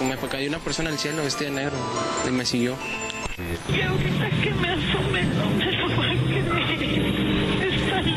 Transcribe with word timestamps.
me 0.00 0.16
cayó 0.16 0.48
una 0.48 0.58
persona 0.58 0.88
al 0.90 0.98
cielo 0.98 1.22
vestida 1.22 1.48
de 1.48 1.54
negro 1.54 1.76
y 2.26 2.30
me 2.30 2.44
siguió. 2.46 2.76
Y 3.68 3.82
ahorita 3.82 4.30
que 4.42 4.50
me 4.54 4.70
asomé 4.70 5.24
no 5.24 5.50
me 5.50 5.70
lo 5.72 5.88
va 5.96 6.04
a 6.04 6.08
creer. 6.08 6.48
Está 7.62 8.00
en 8.00 8.08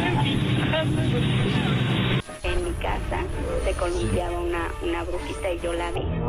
En 2.43 2.63
mi 2.63 2.71
casa 2.73 3.25
se 3.65 3.73
columpiaba 3.73 4.39
una, 4.39 4.71
una 4.81 5.03
brujita 5.03 5.51
y 5.51 5.59
yo 5.59 5.73
la 5.73 5.91
vi. 5.91 5.99
Y 5.99 6.03
pues 6.07 6.21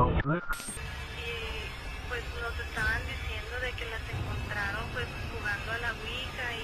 nos 2.40 2.58
estaban 2.66 3.00
diciendo 3.06 3.60
de 3.62 3.70
que 3.72 3.84
las 3.90 4.02
encontraron 4.10 4.84
pues 4.92 5.06
jugando 5.30 5.72
a 5.72 5.78
la 5.78 5.92
Ouija 5.92 6.52
y, 6.58 6.60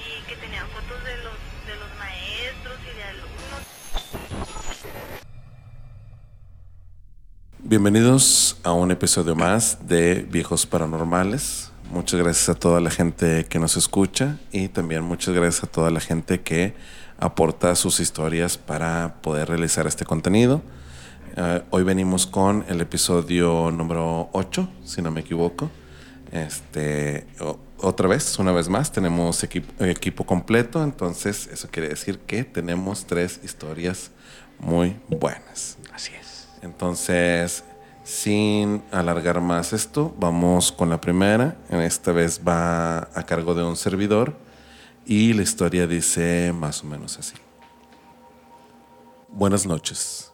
y 0.00 0.02
que 0.28 0.36
tenían 0.36 0.66
fotos 0.68 1.04
de 1.04 1.16
los, 1.18 1.36
de 1.66 1.76
los 1.76 1.94
maestros 1.98 2.78
y 2.80 2.94
de 2.96 3.04
alumnos. 3.04 3.33
Bienvenidos 7.66 8.58
a 8.62 8.74
un 8.74 8.90
episodio 8.90 9.34
más 9.34 9.78
de 9.88 10.26
Viejos 10.30 10.66
Paranormales. 10.66 11.70
Muchas 11.90 12.20
gracias 12.20 12.50
a 12.50 12.54
toda 12.54 12.78
la 12.78 12.90
gente 12.90 13.46
que 13.46 13.58
nos 13.58 13.78
escucha 13.78 14.36
y 14.52 14.68
también 14.68 15.02
muchas 15.02 15.34
gracias 15.34 15.64
a 15.64 15.66
toda 15.66 15.90
la 15.90 16.00
gente 16.00 16.42
que 16.42 16.74
aporta 17.18 17.74
sus 17.74 18.00
historias 18.00 18.58
para 18.58 19.14
poder 19.22 19.48
realizar 19.48 19.86
este 19.86 20.04
contenido. 20.04 20.60
Eh, 21.36 21.62
hoy 21.70 21.84
venimos 21.84 22.26
con 22.26 22.66
el 22.68 22.82
episodio 22.82 23.70
número 23.70 24.28
8, 24.32 24.68
si 24.84 25.00
no 25.00 25.10
me 25.10 25.22
equivoco. 25.22 25.70
Este, 26.32 27.26
otra 27.78 28.08
vez, 28.08 28.38
una 28.38 28.52
vez 28.52 28.68
más, 28.68 28.92
tenemos 28.92 29.42
equipo 29.42 30.26
completo, 30.26 30.84
entonces 30.84 31.46
eso 31.46 31.68
quiere 31.70 31.88
decir 31.88 32.18
que 32.18 32.44
tenemos 32.44 33.06
tres 33.06 33.40
historias 33.42 34.10
muy 34.58 34.98
buenas. 35.08 35.78
Así 35.94 36.12
es. 36.20 36.33
Entonces, 36.64 37.62
sin 38.04 38.82
alargar 38.90 39.40
más 39.42 39.74
esto, 39.74 40.14
vamos 40.18 40.72
con 40.72 40.88
la 40.88 40.98
primera. 40.98 41.58
Esta 41.68 42.10
vez 42.10 42.40
va 42.46 43.10
a 43.14 43.26
cargo 43.26 43.54
de 43.54 43.62
un 43.62 43.76
servidor 43.76 44.34
y 45.04 45.34
la 45.34 45.42
historia 45.42 45.86
dice 45.86 46.54
más 46.54 46.82
o 46.82 46.86
menos 46.86 47.18
así. 47.18 47.34
Buenas 49.28 49.66
noches. 49.66 50.32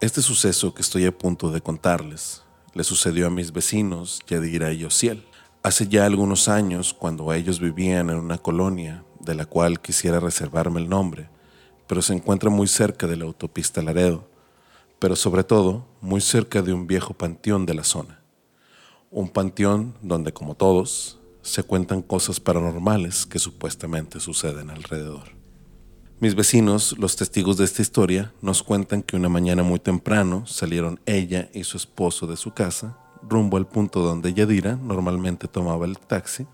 Este 0.00 0.22
suceso 0.22 0.72
que 0.72 0.82
estoy 0.82 1.04
a 1.04 1.18
punto 1.18 1.50
de 1.50 1.60
contarles 1.60 2.44
le 2.72 2.84
sucedió 2.84 3.26
a 3.26 3.30
mis 3.30 3.52
vecinos 3.52 4.20
Yadira 4.28 4.72
y 4.72 4.84
Osiel. 4.84 5.26
Hace 5.64 5.88
ya 5.88 6.06
algunos 6.06 6.48
años, 6.48 6.94
cuando 6.94 7.32
ellos 7.32 7.58
vivían 7.58 8.08
en 8.08 8.16
una 8.16 8.38
colonia 8.38 9.02
de 9.18 9.34
la 9.34 9.46
cual 9.46 9.80
quisiera 9.80 10.20
reservarme 10.20 10.80
el 10.80 10.88
nombre, 10.88 11.28
pero 11.88 12.02
se 12.02 12.14
encuentra 12.14 12.50
muy 12.50 12.68
cerca 12.68 13.08
de 13.08 13.16
la 13.16 13.24
autopista 13.24 13.82
Laredo 13.82 14.29
pero 15.00 15.16
sobre 15.16 15.42
todo 15.42 15.86
muy 16.00 16.20
cerca 16.20 16.62
de 16.62 16.72
un 16.72 16.86
viejo 16.86 17.14
panteón 17.14 17.66
de 17.66 17.74
la 17.74 17.82
zona. 17.82 18.22
Un 19.10 19.28
panteón 19.30 19.94
donde, 20.02 20.32
como 20.32 20.54
todos, 20.54 21.18
se 21.42 21.64
cuentan 21.64 22.02
cosas 22.02 22.38
paranormales 22.38 23.26
que 23.26 23.40
supuestamente 23.40 24.20
suceden 24.20 24.70
alrededor. 24.70 25.40
Mis 26.20 26.34
vecinos, 26.34 26.96
los 26.98 27.16
testigos 27.16 27.56
de 27.56 27.64
esta 27.64 27.80
historia, 27.80 28.32
nos 28.42 28.62
cuentan 28.62 29.02
que 29.02 29.16
una 29.16 29.30
mañana 29.30 29.62
muy 29.62 29.80
temprano 29.80 30.46
salieron 30.46 31.00
ella 31.06 31.48
y 31.54 31.64
su 31.64 31.78
esposo 31.78 32.26
de 32.26 32.36
su 32.36 32.52
casa 32.52 32.98
rumbo 33.22 33.56
al 33.56 33.66
punto 33.66 34.00
donde 34.00 34.34
Yadira 34.34 34.76
normalmente 34.76 35.48
tomaba 35.48 35.86
el 35.86 35.98
taxi 35.98 36.46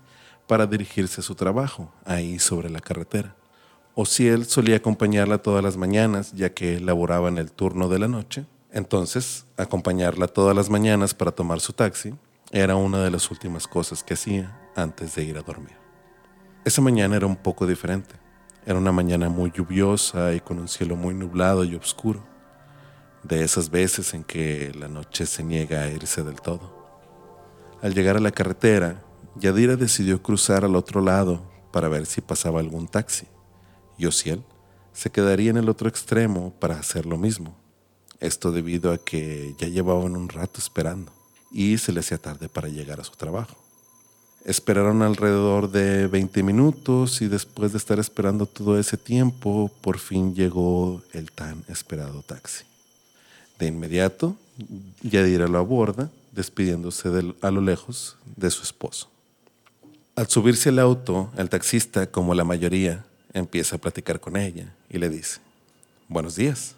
para 0.47 0.65
dirigirse 0.65 1.19
a 1.19 1.23
su 1.23 1.35
trabajo, 1.35 1.91
ahí 2.05 2.39
sobre 2.39 2.69
la 2.69 2.79
carretera 2.79 3.35
o 3.99 4.05
si 4.05 4.27
él 4.27 4.45
solía 4.45 4.75
acompañarla 4.75 5.39
todas 5.39 5.63
las 5.63 5.75
mañanas, 5.75 6.31
ya 6.33 6.53
que 6.53 6.79
laboraba 6.79 7.29
en 7.29 7.39
el 7.39 7.51
turno 7.51 7.89
de 7.89 7.97
la 7.97 8.07
noche. 8.07 8.45
Entonces, 8.71 9.47
acompañarla 9.57 10.27
todas 10.27 10.55
las 10.55 10.69
mañanas 10.69 11.15
para 11.15 11.31
tomar 11.31 11.61
su 11.61 11.73
taxi 11.73 12.13
era 12.51 12.75
una 12.75 13.03
de 13.03 13.09
las 13.09 13.31
últimas 13.31 13.65
cosas 13.67 14.03
que 14.03 14.13
hacía 14.13 14.55
antes 14.75 15.15
de 15.15 15.23
ir 15.23 15.35
a 15.35 15.41
dormir. 15.41 15.75
Esa 16.63 16.79
mañana 16.79 17.15
era 17.15 17.25
un 17.25 17.37
poco 17.37 17.65
diferente. 17.65 18.13
Era 18.67 18.77
una 18.77 18.91
mañana 18.91 19.29
muy 19.29 19.51
lluviosa 19.51 20.31
y 20.31 20.41
con 20.41 20.59
un 20.59 20.67
cielo 20.67 20.95
muy 20.95 21.15
nublado 21.15 21.63
y 21.63 21.73
oscuro. 21.73 22.23
De 23.23 23.43
esas 23.43 23.71
veces 23.71 24.13
en 24.13 24.23
que 24.23 24.73
la 24.79 24.87
noche 24.87 25.25
se 25.25 25.43
niega 25.43 25.81
a 25.81 25.89
irse 25.89 26.21
del 26.21 26.39
todo. 26.39 26.71
Al 27.81 27.95
llegar 27.95 28.15
a 28.15 28.19
la 28.19 28.29
carretera, 28.29 29.03
Yadira 29.37 29.75
decidió 29.75 30.21
cruzar 30.21 30.65
al 30.65 30.75
otro 30.75 31.01
lado 31.01 31.41
para 31.73 31.87
ver 31.89 32.05
si 32.05 32.21
pasaba 32.21 32.59
algún 32.59 32.87
taxi 32.87 33.27
y 33.97 34.07
se 34.93 35.11
quedaría 35.11 35.51
en 35.51 35.57
el 35.57 35.69
otro 35.69 35.89
extremo 35.89 36.53
para 36.59 36.79
hacer 36.79 37.05
lo 37.05 37.17
mismo. 37.17 37.55
Esto 38.19 38.51
debido 38.51 38.91
a 38.91 38.97
que 38.97 39.55
ya 39.59 39.67
llevaban 39.67 40.15
un 40.15 40.29
rato 40.29 40.59
esperando 40.59 41.11
y 41.51 41.77
se 41.77 41.91
le 41.91 41.99
hacía 41.99 42.17
tarde 42.17 42.49
para 42.49 42.67
llegar 42.67 42.99
a 42.99 43.03
su 43.03 43.15
trabajo. 43.15 43.55
Esperaron 44.43 45.01
alrededor 45.01 45.69
de 45.69 46.07
20 46.07 46.41
minutos 46.41 47.21
y 47.21 47.27
después 47.27 47.73
de 47.73 47.77
estar 47.77 47.99
esperando 47.99 48.45
todo 48.45 48.79
ese 48.79 48.97
tiempo, 48.97 49.69
por 49.81 49.99
fin 49.99 50.33
llegó 50.33 51.01
el 51.13 51.31
tan 51.31 51.63
esperado 51.67 52.21
taxi. 52.21 52.63
De 53.59 53.67
inmediato, 53.67 54.37
Yadira 55.01 55.47
lo 55.47 55.57
aborda, 55.57 56.09
despidiéndose 56.31 57.09
a 57.41 57.51
lo 57.51 57.61
lejos 57.61 58.17
de 58.35 58.49
su 58.49 58.63
esposo. 58.63 59.09
Al 60.15 60.27
subirse 60.29 60.69
al 60.69 60.79
auto, 60.79 61.29
el 61.37 61.49
taxista, 61.49 62.09
como 62.09 62.33
la 62.33 62.43
mayoría, 62.43 63.05
empieza 63.33 63.75
a 63.75 63.79
platicar 63.79 64.19
con 64.19 64.37
ella 64.37 64.73
y 64.89 64.97
le 64.97 65.09
dice, 65.09 65.39
buenos 66.07 66.35
días, 66.35 66.75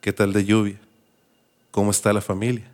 ¿qué 0.00 0.12
tal 0.12 0.32
de 0.32 0.44
lluvia? 0.44 0.78
¿Cómo 1.70 1.90
está 1.90 2.12
la 2.12 2.20
familia? 2.20 2.70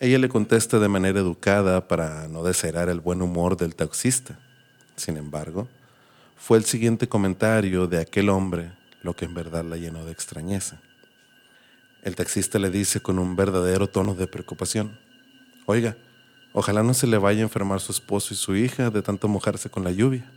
Ella 0.00 0.18
le 0.18 0.28
contesta 0.28 0.78
de 0.78 0.88
manera 0.88 1.18
educada 1.18 1.88
para 1.88 2.28
no 2.28 2.44
desairar 2.44 2.88
el 2.88 3.00
buen 3.00 3.20
humor 3.20 3.56
del 3.56 3.74
taxista. 3.74 4.38
Sin 4.96 5.16
embargo, 5.16 5.68
fue 6.36 6.58
el 6.58 6.64
siguiente 6.64 7.08
comentario 7.08 7.86
de 7.86 8.00
aquel 8.00 8.28
hombre 8.28 8.72
lo 9.02 9.14
que 9.14 9.24
en 9.24 9.34
verdad 9.34 9.64
la 9.64 9.76
llenó 9.76 10.04
de 10.04 10.12
extrañeza. 10.12 10.80
El 12.02 12.14
taxista 12.14 12.58
le 12.58 12.70
dice 12.70 13.00
con 13.00 13.18
un 13.18 13.34
verdadero 13.34 13.88
tono 13.88 14.14
de 14.14 14.26
preocupación, 14.26 14.98
oiga, 15.66 15.96
ojalá 16.52 16.82
no 16.82 16.94
se 16.94 17.06
le 17.06 17.18
vaya 17.18 17.40
a 17.40 17.42
enfermar 17.42 17.80
su 17.80 17.92
esposo 17.92 18.34
y 18.34 18.36
su 18.36 18.54
hija 18.54 18.90
de 18.90 19.02
tanto 19.02 19.26
mojarse 19.26 19.68
con 19.68 19.82
la 19.82 19.90
lluvia. 19.90 20.30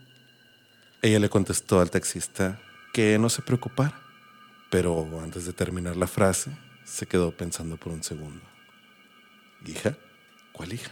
Ella 1.03 1.19
le 1.19 1.29
contestó 1.29 1.79
al 1.79 1.89
taxista 1.89 2.59
que 2.93 3.17
no 3.17 3.29
se 3.29 3.41
preocupara, 3.41 3.99
pero 4.69 5.07
antes 5.23 5.45
de 5.45 5.53
terminar 5.53 5.97
la 5.97 6.05
frase, 6.05 6.51
se 6.85 7.07
quedó 7.07 7.35
pensando 7.35 7.75
por 7.77 7.91
un 7.91 8.03
segundo. 8.03 8.41
¿Hija? 9.65 9.97
¿Cuál 10.53 10.73
hija? 10.73 10.91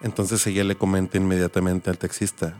Entonces 0.00 0.46
ella 0.46 0.64
le 0.64 0.76
comenta 0.76 1.18
inmediatamente 1.18 1.90
al 1.90 1.98
taxista, 1.98 2.54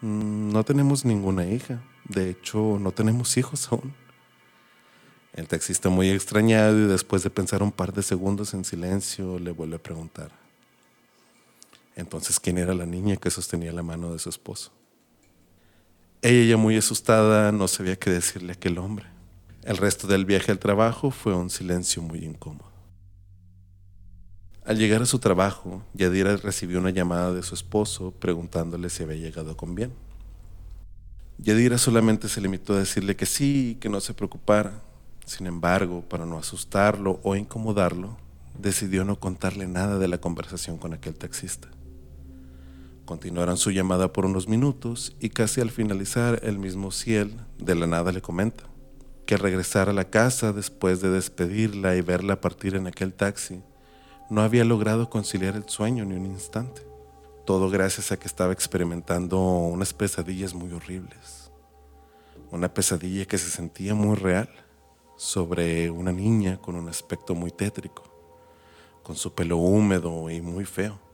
"Mm, 0.00 0.52
no 0.52 0.64
tenemos 0.64 1.04
ninguna 1.04 1.46
hija, 1.46 1.82
de 2.04 2.30
hecho 2.30 2.78
no 2.80 2.92
tenemos 2.92 3.36
hijos 3.36 3.70
aún. 3.70 3.92
El 5.34 5.48
taxista 5.48 5.90
muy 5.90 6.08
extrañado 6.08 6.78
y 6.78 6.86
después 6.86 7.22
de 7.22 7.30
pensar 7.30 7.62
un 7.62 7.72
par 7.72 7.92
de 7.92 8.02
segundos 8.02 8.54
en 8.54 8.64
silencio 8.64 9.38
le 9.38 9.50
vuelve 9.50 9.76
a 9.76 9.82
preguntar, 9.82 10.30
entonces 11.94 12.40
¿quién 12.40 12.56
era 12.56 12.72
la 12.72 12.86
niña 12.86 13.16
que 13.16 13.30
sostenía 13.30 13.72
la 13.72 13.82
mano 13.82 14.12
de 14.12 14.18
su 14.18 14.30
esposo? 14.30 14.72
Ella 16.20 16.50
ya 16.50 16.56
muy 16.56 16.76
asustada 16.76 17.52
no 17.52 17.68
sabía 17.68 17.94
qué 17.94 18.10
decirle 18.10 18.52
a 18.52 18.54
aquel 18.56 18.78
hombre. 18.78 19.06
El 19.62 19.76
resto 19.76 20.08
del 20.08 20.24
viaje 20.24 20.50
al 20.50 20.58
trabajo 20.58 21.12
fue 21.12 21.32
un 21.32 21.48
silencio 21.48 22.02
muy 22.02 22.24
incómodo. 22.24 22.68
Al 24.64 24.78
llegar 24.78 25.00
a 25.00 25.06
su 25.06 25.20
trabajo, 25.20 25.84
Yadira 25.94 26.36
recibió 26.36 26.80
una 26.80 26.90
llamada 26.90 27.32
de 27.32 27.44
su 27.44 27.54
esposo 27.54 28.10
preguntándole 28.10 28.90
si 28.90 29.04
había 29.04 29.16
llegado 29.16 29.56
con 29.56 29.76
bien. 29.76 29.92
Yadira 31.38 31.78
solamente 31.78 32.28
se 32.28 32.40
limitó 32.40 32.74
a 32.74 32.80
decirle 32.80 33.14
que 33.14 33.24
sí 33.24 33.70
y 33.70 33.74
que 33.76 33.88
no 33.88 34.00
se 34.00 34.12
preocupara. 34.12 34.82
Sin 35.24 35.46
embargo, 35.46 36.02
para 36.02 36.26
no 36.26 36.36
asustarlo 36.36 37.20
o 37.22 37.36
incomodarlo, 37.36 38.16
decidió 38.58 39.04
no 39.04 39.20
contarle 39.20 39.68
nada 39.68 40.00
de 40.00 40.08
la 40.08 40.18
conversación 40.18 40.78
con 40.78 40.92
aquel 40.92 41.14
taxista. 41.14 41.68
Continuaron 43.08 43.56
su 43.56 43.70
llamada 43.70 44.12
por 44.12 44.26
unos 44.26 44.48
minutos 44.48 45.16
y 45.18 45.30
casi 45.30 45.62
al 45.62 45.70
finalizar 45.70 46.40
el 46.42 46.58
mismo 46.58 46.90
Ciel 46.90 47.40
de 47.56 47.74
la 47.74 47.86
nada 47.86 48.12
le 48.12 48.20
comenta 48.20 48.64
que 49.24 49.34
al 49.34 49.40
regresar 49.40 49.88
a 49.88 49.94
la 49.94 50.10
casa 50.10 50.52
después 50.52 51.00
de 51.00 51.08
despedirla 51.08 51.96
y 51.96 52.02
verla 52.02 52.42
partir 52.42 52.74
en 52.76 52.86
aquel 52.86 53.14
taxi, 53.14 53.62
no 54.28 54.42
había 54.42 54.62
logrado 54.66 55.08
conciliar 55.08 55.56
el 55.56 55.66
sueño 55.70 56.04
ni 56.04 56.16
un 56.16 56.26
instante. 56.26 56.82
Todo 57.46 57.70
gracias 57.70 58.12
a 58.12 58.18
que 58.18 58.26
estaba 58.26 58.52
experimentando 58.52 59.40
unas 59.40 59.94
pesadillas 59.94 60.52
muy 60.52 60.70
horribles. 60.74 61.50
Una 62.50 62.74
pesadilla 62.74 63.24
que 63.24 63.38
se 63.38 63.48
sentía 63.48 63.94
muy 63.94 64.16
real 64.16 64.50
sobre 65.16 65.88
una 65.88 66.12
niña 66.12 66.58
con 66.60 66.76
un 66.76 66.90
aspecto 66.90 67.34
muy 67.34 67.52
tétrico, 67.52 68.02
con 69.02 69.16
su 69.16 69.34
pelo 69.34 69.56
húmedo 69.56 70.28
y 70.28 70.42
muy 70.42 70.66
feo. 70.66 71.07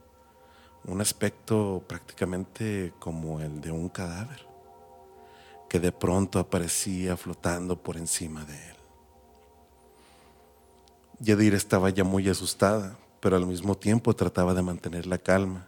Un 0.87 1.01
aspecto 1.01 1.83
prácticamente 1.87 2.93
como 2.99 3.39
el 3.39 3.59
de 3.59 3.71
un 3.71 3.89
cadáver, 3.89 4.45
que 5.67 5.79
de 5.79 5.91
pronto 5.91 6.39
aparecía 6.39 7.17
flotando 7.17 7.81
por 7.81 7.97
encima 7.97 8.45
de 8.45 8.53
él. 8.53 8.75
Yadira 11.19 11.57
estaba 11.57 11.89
ya 11.89 12.03
muy 12.03 12.29
asustada, 12.29 12.97
pero 13.19 13.35
al 13.35 13.47
mismo 13.47 13.75
tiempo 13.75 14.15
trataba 14.15 14.53
de 14.53 14.61
mantener 14.61 15.07
la 15.07 15.17
calma 15.17 15.65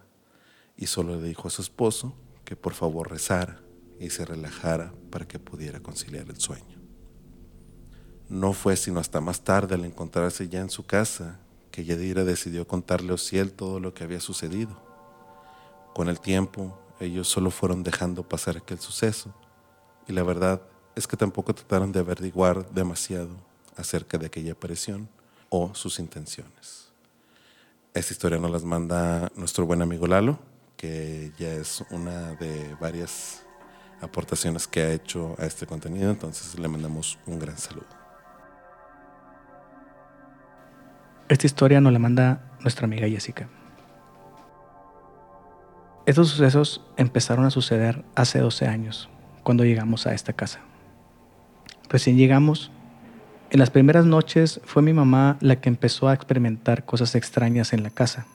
y 0.75 0.88
solo 0.88 1.16
le 1.16 1.28
dijo 1.28 1.48
a 1.48 1.52
su 1.52 1.62
esposo 1.62 2.14
que 2.46 2.56
por 2.56 2.74
favor 2.74 3.10
rezara 3.10 3.60
y 4.00 4.10
se 4.12 4.24
relajara 4.24 4.94
para 5.10 5.28
que 5.28 5.40
pudiera 5.40 5.80
conciliar 5.80 6.30
el 6.30 6.40
sueño. 6.40 6.78
No 8.30 8.54
fue 8.54 8.75
sino 8.75 9.00
hasta 9.00 9.22
más 9.22 9.44
tarde 9.44 9.75
al 9.75 9.86
encontrarse 9.86 10.48
ya 10.48 10.60
en 10.60 10.69
su 10.69 10.86
casa 10.86 11.40
que 11.72 11.86
Yadira 11.86 12.24
decidió 12.24 12.68
contarle 12.68 13.12
a 13.12 13.16
Ociel 13.16 13.52
todo 13.52 13.80
lo 13.80 13.94
que 13.94 14.04
había 14.04 14.19
sucedido. 14.19 14.87
Con 15.98 16.10
el 16.10 16.20
tiempo, 16.20 16.78
ellos 17.00 17.28
solo 17.28 17.50
fueron 17.50 17.82
dejando 17.82 18.22
pasar 18.22 18.56
aquel 18.56 18.78
suceso 18.78 19.34
y 20.08 20.14
la 20.14 20.22
verdad 20.22 20.62
es 20.96 21.08
que 21.08 21.18
tampoco 21.18 21.56
trataron 21.56 21.92
de 21.92 22.02
averiguar 22.02 22.70
demasiado 22.70 23.32
acerca 23.76 24.20
de 24.20 24.28
aquella 24.28 24.52
aparición 24.52 25.10
o 25.50 25.74
sus 25.74 25.98
intenciones. 25.98 26.92
Esta 27.96 28.14
historia 28.14 28.38
nos 28.38 28.52
las 28.52 28.64
manda 28.64 29.32
nuestro 29.36 29.66
buen 29.66 29.82
amigo 29.82 30.06
Lalo, 30.06 30.38
que 30.76 31.32
ya 31.40 31.52
es 31.54 31.84
una 31.90 32.34
de 32.36 32.76
varias 32.80 33.44
aportaciones 34.00 34.68
que 34.68 34.84
ha 34.84 34.92
hecho 34.92 35.36
a 35.40 35.48
este 35.48 35.66
contenido, 35.66 36.12
entonces 36.12 36.60
le 36.60 36.68
mandamos 36.68 37.18
un 37.26 37.40
gran 37.40 37.58
saludo. 37.58 37.88
Esta 41.28 41.48
historia 41.48 41.82
nos 41.82 41.92
la 41.92 41.98
manda 41.98 42.56
nuestra 42.62 42.86
amiga 42.86 43.08
Jessica. 43.08 43.50
Estos 46.07 46.30
sucesos 46.30 46.80
empezaron 46.95 47.44
a 47.44 47.50
suceder 47.50 48.06
hace 48.15 48.39
12 48.39 48.65
años, 48.65 49.09
cuando 49.44 49.65
llegamos 49.65 50.07
a 50.07 50.13
esta 50.13 50.31
casa. 50.31 50.62
Recién 51.89 52.15
llegamos, 52.15 52.71
en 53.50 53.59
las 53.59 53.71
primeras 53.71 54.06
noches 54.06 54.62
fue 54.63 54.81
mi 54.81 54.94
mamá 54.94 55.36
la 55.42 55.57
que 55.57 55.68
empezó 55.68 56.07
a 56.07 56.13
experimentar 56.13 56.86
cosas 56.86 57.13
extrañas 57.15 57.74
en 57.74 57.83
la 57.83 57.89
casa, 57.89 58.25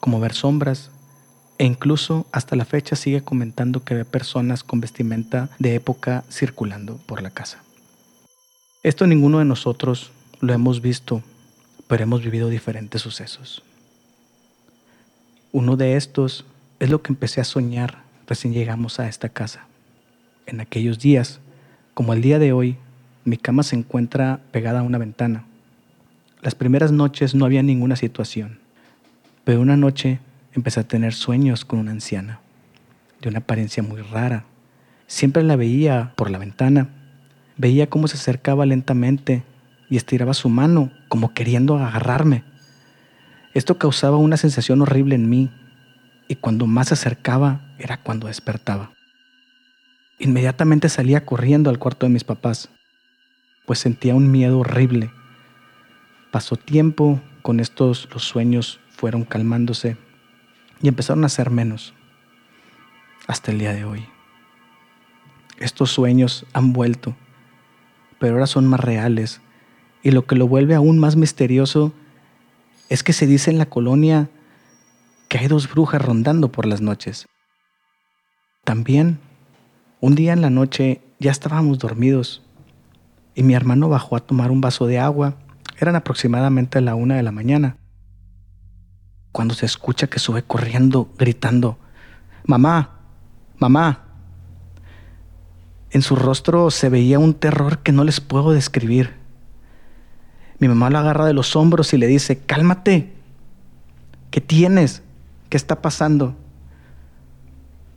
como 0.00 0.18
ver 0.18 0.32
sombras, 0.32 0.90
e 1.58 1.64
incluso 1.64 2.26
hasta 2.32 2.56
la 2.56 2.64
fecha 2.64 2.96
sigue 2.96 3.22
comentando 3.22 3.84
que 3.84 3.94
ve 3.94 4.04
personas 4.04 4.64
con 4.64 4.80
vestimenta 4.80 5.48
de 5.60 5.76
época 5.76 6.24
circulando 6.28 6.96
por 7.06 7.22
la 7.22 7.30
casa. 7.30 7.62
Esto 8.82 9.06
ninguno 9.06 9.38
de 9.38 9.44
nosotros 9.44 10.10
lo 10.40 10.52
hemos 10.52 10.80
visto, 10.80 11.22
pero 11.86 12.02
hemos 12.02 12.20
vivido 12.20 12.48
diferentes 12.48 13.00
sucesos. 13.00 13.62
Uno 15.52 15.76
de 15.76 15.94
estos 15.96 16.46
es 16.80 16.88
lo 16.88 17.02
que 17.02 17.12
empecé 17.12 17.40
a 17.40 17.44
soñar 17.44 18.02
recién 18.26 18.54
llegamos 18.54 18.98
a 18.98 19.06
esta 19.06 19.28
casa. 19.28 19.66
En 20.46 20.60
aquellos 20.60 20.98
días, 20.98 21.40
como 21.92 22.14
el 22.14 22.22
día 22.22 22.38
de 22.38 22.52
hoy, 22.52 22.76
mi 23.24 23.36
cama 23.36 23.62
se 23.62 23.76
encuentra 23.76 24.40
pegada 24.50 24.80
a 24.80 24.82
una 24.82 24.96
ventana. 24.96 25.44
Las 26.40 26.54
primeras 26.54 26.90
noches 26.90 27.34
no 27.34 27.44
había 27.44 27.62
ninguna 27.62 27.96
situación, 27.96 28.58
pero 29.44 29.60
una 29.60 29.76
noche 29.76 30.20
empecé 30.54 30.80
a 30.80 30.88
tener 30.88 31.12
sueños 31.12 31.66
con 31.66 31.78
una 31.78 31.90
anciana, 31.90 32.40
de 33.20 33.28
una 33.28 33.40
apariencia 33.40 33.82
muy 33.82 34.00
rara. 34.00 34.44
Siempre 35.06 35.42
la 35.42 35.56
veía 35.56 36.14
por 36.16 36.30
la 36.30 36.38
ventana, 36.38 36.88
veía 37.58 37.90
cómo 37.90 38.08
se 38.08 38.16
acercaba 38.16 38.64
lentamente 38.64 39.42
y 39.90 39.98
estiraba 39.98 40.32
su 40.32 40.48
mano 40.48 40.90
como 41.08 41.34
queriendo 41.34 41.76
agarrarme. 41.76 42.42
Esto 43.52 43.76
causaba 43.76 44.16
una 44.16 44.38
sensación 44.38 44.80
horrible 44.80 45.16
en 45.16 45.28
mí 45.28 45.50
y 46.30 46.36
cuando 46.36 46.68
más 46.68 46.86
se 46.86 46.94
acercaba 46.94 47.60
era 47.76 47.96
cuando 47.96 48.28
despertaba. 48.28 48.92
Inmediatamente 50.20 50.88
salía 50.88 51.26
corriendo 51.26 51.70
al 51.70 51.80
cuarto 51.80 52.06
de 52.06 52.12
mis 52.12 52.22
papás, 52.22 52.68
pues 53.66 53.80
sentía 53.80 54.14
un 54.14 54.30
miedo 54.30 54.60
horrible. 54.60 55.10
Pasó 56.30 56.54
tiempo, 56.54 57.20
con 57.42 57.58
estos 57.58 58.08
los 58.12 58.22
sueños 58.22 58.78
fueron 58.90 59.24
calmándose 59.24 59.96
y 60.80 60.86
empezaron 60.86 61.24
a 61.24 61.28
ser 61.28 61.50
menos 61.50 61.94
hasta 63.26 63.50
el 63.50 63.58
día 63.58 63.72
de 63.72 63.84
hoy. 63.84 64.06
Estos 65.58 65.90
sueños 65.90 66.46
han 66.52 66.72
vuelto, 66.72 67.16
pero 68.20 68.34
ahora 68.34 68.46
son 68.46 68.68
más 68.68 68.78
reales 68.78 69.40
y 70.04 70.12
lo 70.12 70.26
que 70.28 70.36
lo 70.36 70.46
vuelve 70.46 70.76
aún 70.76 71.00
más 71.00 71.16
misterioso 71.16 71.92
es 72.88 73.02
que 73.02 73.12
se 73.12 73.26
dice 73.26 73.50
en 73.50 73.58
la 73.58 73.66
colonia 73.66 74.30
que 75.30 75.38
hay 75.38 75.46
dos 75.46 75.70
brujas 75.70 76.02
rondando 76.02 76.50
por 76.50 76.66
las 76.66 76.80
noches. 76.80 77.28
También, 78.64 79.20
un 80.00 80.16
día 80.16 80.32
en 80.32 80.40
la 80.40 80.50
noche 80.50 81.00
ya 81.20 81.30
estábamos 81.30 81.78
dormidos 81.78 82.42
y 83.36 83.44
mi 83.44 83.54
hermano 83.54 83.88
bajó 83.88 84.16
a 84.16 84.26
tomar 84.26 84.50
un 84.50 84.60
vaso 84.60 84.88
de 84.88 84.98
agua. 84.98 85.36
Eran 85.78 85.94
aproximadamente 85.94 86.80
la 86.80 86.96
una 86.96 87.14
de 87.14 87.22
la 87.22 87.30
mañana 87.30 87.76
cuando 89.30 89.54
se 89.54 89.66
escucha 89.66 90.08
que 90.08 90.18
sube 90.18 90.42
corriendo, 90.42 91.08
gritando, 91.16 91.78
mamá, 92.44 92.98
mamá. 93.58 94.06
En 95.92 96.02
su 96.02 96.16
rostro 96.16 96.72
se 96.72 96.88
veía 96.88 97.20
un 97.20 97.34
terror 97.34 97.78
que 97.78 97.92
no 97.92 98.02
les 98.02 98.20
puedo 98.20 98.50
describir. 98.50 99.14
Mi 100.58 100.66
mamá 100.66 100.90
lo 100.90 100.98
agarra 100.98 101.24
de 101.24 101.34
los 101.34 101.54
hombros 101.54 101.94
y 101.94 101.98
le 101.98 102.08
dice, 102.08 102.38
cálmate, 102.40 103.12
¿qué 104.32 104.40
tienes? 104.40 105.04
¿Qué 105.50 105.56
está 105.56 105.82
pasando? 105.82 106.36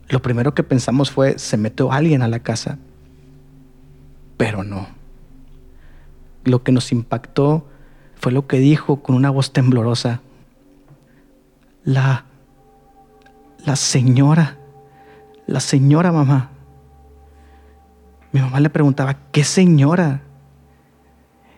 Lo 0.10 0.22
primero 0.22 0.54
que 0.54 0.64
pensamos 0.64 1.12
fue, 1.12 1.38
se 1.38 1.56
metió 1.56 1.92
alguien 1.92 2.24
a 2.24 2.28
la 2.28 2.40
casa, 2.40 2.80
pero 4.38 4.64
no. 4.64 4.88
Lo 6.44 6.64
que 6.64 6.72
nos 6.72 6.92
impactó 6.92 7.68
fue 8.16 8.32
lo 8.32 8.48
que 8.48 8.58
dijo 8.58 9.02
con 9.02 9.16
una 9.16 9.30
voz 9.30 9.54
temblorosa, 9.54 10.22
la, 11.86 12.26
la 13.66 13.76
señora, 13.76 14.58
la 15.46 15.60
señora 15.60 16.12
mamá. 16.12 16.50
Mi 18.32 18.42
mamá 18.42 18.60
le 18.60 18.72
preguntaba, 18.72 19.16
¿qué 19.32 19.44
señora? 19.44 20.22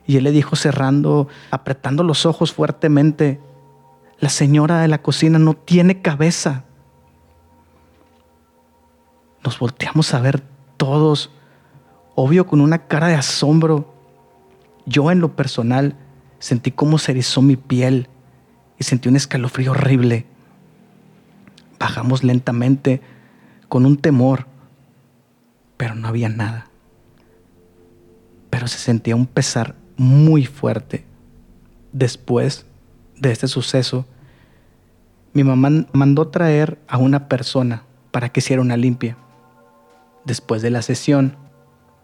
Y 0.05 0.17
él 0.17 0.25
le 0.25 0.31
dijo 0.31 0.57
cerrando, 0.57 1.29
apretando 1.51 2.03
los 2.03 2.25
ojos 2.25 2.51
fuertemente, 2.51 3.39
la 4.25 4.29
señora 4.29 4.81
de 4.81 4.87
la 4.87 5.03
cocina 5.03 5.37
no 5.37 5.53
tiene 5.53 6.01
cabeza. 6.01 6.63
Nos 9.43 9.59
volteamos 9.59 10.15
a 10.15 10.19
ver 10.19 10.41
todos, 10.77 11.29
obvio 12.15 12.47
con 12.47 12.59
una 12.59 12.87
cara 12.87 13.07
de 13.07 13.13
asombro. 13.13 13.93
Yo 14.87 15.11
en 15.11 15.19
lo 15.19 15.35
personal 15.35 15.95
sentí 16.39 16.71
cómo 16.71 16.97
se 16.97 17.11
erizó 17.11 17.43
mi 17.43 17.55
piel 17.55 18.09
y 18.79 18.85
sentí 18.85 19.09
un 19.09 19.15
escalofrío 19.15 19.73
horrible. 19.73 20.25
Bajamos 21.79 22.23
lentamente 22.23 23.01
con 23.69 23.85
un 23.85 23.95
temor, 23.95 24.47
pero 25.77 25.93
no 25.93 26.07
había 26.07 26.29
nada. 26.29 26.71
Pero 28.49 28.67
se 28.67 28.79
sentía 28.79 29.15
un 29.15 29.27
pesar 29.27 29.75
muy 29.97 30.47
fuerte. 30.47 31.05
Después 31.91 32.65
de 33.17 33.31
este 33.31 33.47
suceso, 33.47 34.07
mi 35.35 35.43
mamá 35.43 35.69
mandó 35.91 36.29
traer 36.29 36.79
a 36.87 36.97
una 36.97 37.27
persona 37.27 37.83
para 38.11 38.29
que 38.29 38.39
hiciera 38.39 38.61
una 38.61 38.77
limpia. 38.77 39.17
Después 40.23 40.61
de 40.61 40.69
la 40.69 40.81
sesión, 40.81 41.35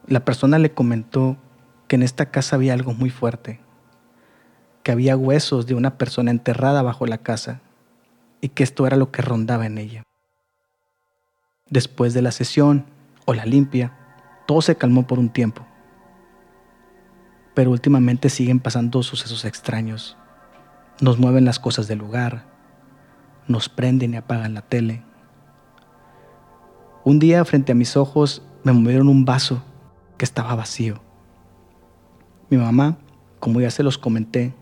la 0.05 0.25
persona 0.25 0.59
le 0.59 0.73
comentó 0.73 1.37
que 1.87 1.95
en 1.95 2.03
esta 2.03 2.25
casa 2.25 2.57
había 2.57 2.73
algo 2.73 2.93
muy 2.93 3.09
fuerte, 3.09 3.61
que 4.83 4.91
había 4.91 5.15
huesos 5.15 5.65
de 5.65 5.75
una 5.75 5.97
persona 5.97 6.29
enterrada 6.29 6.81
bajo 6.81 7.05
la 7.05 7.19
casa 7.19 7.61
y 8.41 8.49
que 8.49 8.63
esto 8.63 8.85
era 8.85 8.97
lo 8.97 9.11
que 9.11 9.21
rondaba 9.21 9.65
en 9.65 9.77
ella. 9.77 10.03
Después 11.69 12.13
de 12.13 12.21
la 12.21 12.33
sesión 12.33 12.85
o 13.23 13.33
la 13.33 13.45
limpia, 13.45 13.93
todo 14.45 14.61
se 14.61 14.75
calmó 14.75 15.07
por 15.07 15.19
un 15.19 15.29
tiempo. 15.29 15.65
Pero 17.53 17.71
últimamente 17.71 18.29
siguen 18.29 18.59
pasando 18.59 19.01
sucesos 19.03 19.45
extraños. 19.45 20.17
Nos 20.99 21.17
mueven 21.17 21.45
las 21.45 21.59
cosas 21.59 21.87
del 21.87 21.99
lugar, 21.99 22.50
nos 23.47 23.69
prenden 23.69 24.13
y 24.13 24.17
apagan 24.17 24.53
la 24.53 24.61
tele. 24.61 25.03
Un 27.03 27.19
día 27.19 27.43
frente 27.45 27.71
a 27.71 27.75
mis 27.75 27.97
ojos 27.97 28.41
me 28.63 28.71
movieron 28.71 29.09
un 29.09 29.25
vaso 29.25 29.63
que 30.17 30.25
estaba 30.25 30.55
vacío. 30.55 31.01
Mi 32.49 32.57
mamá, 32.57 32.97
como 33.39 33.61
ya 33.61 33.71
se 33.71 33.83
los 33.83 33.97
comenté, 33.97 34.53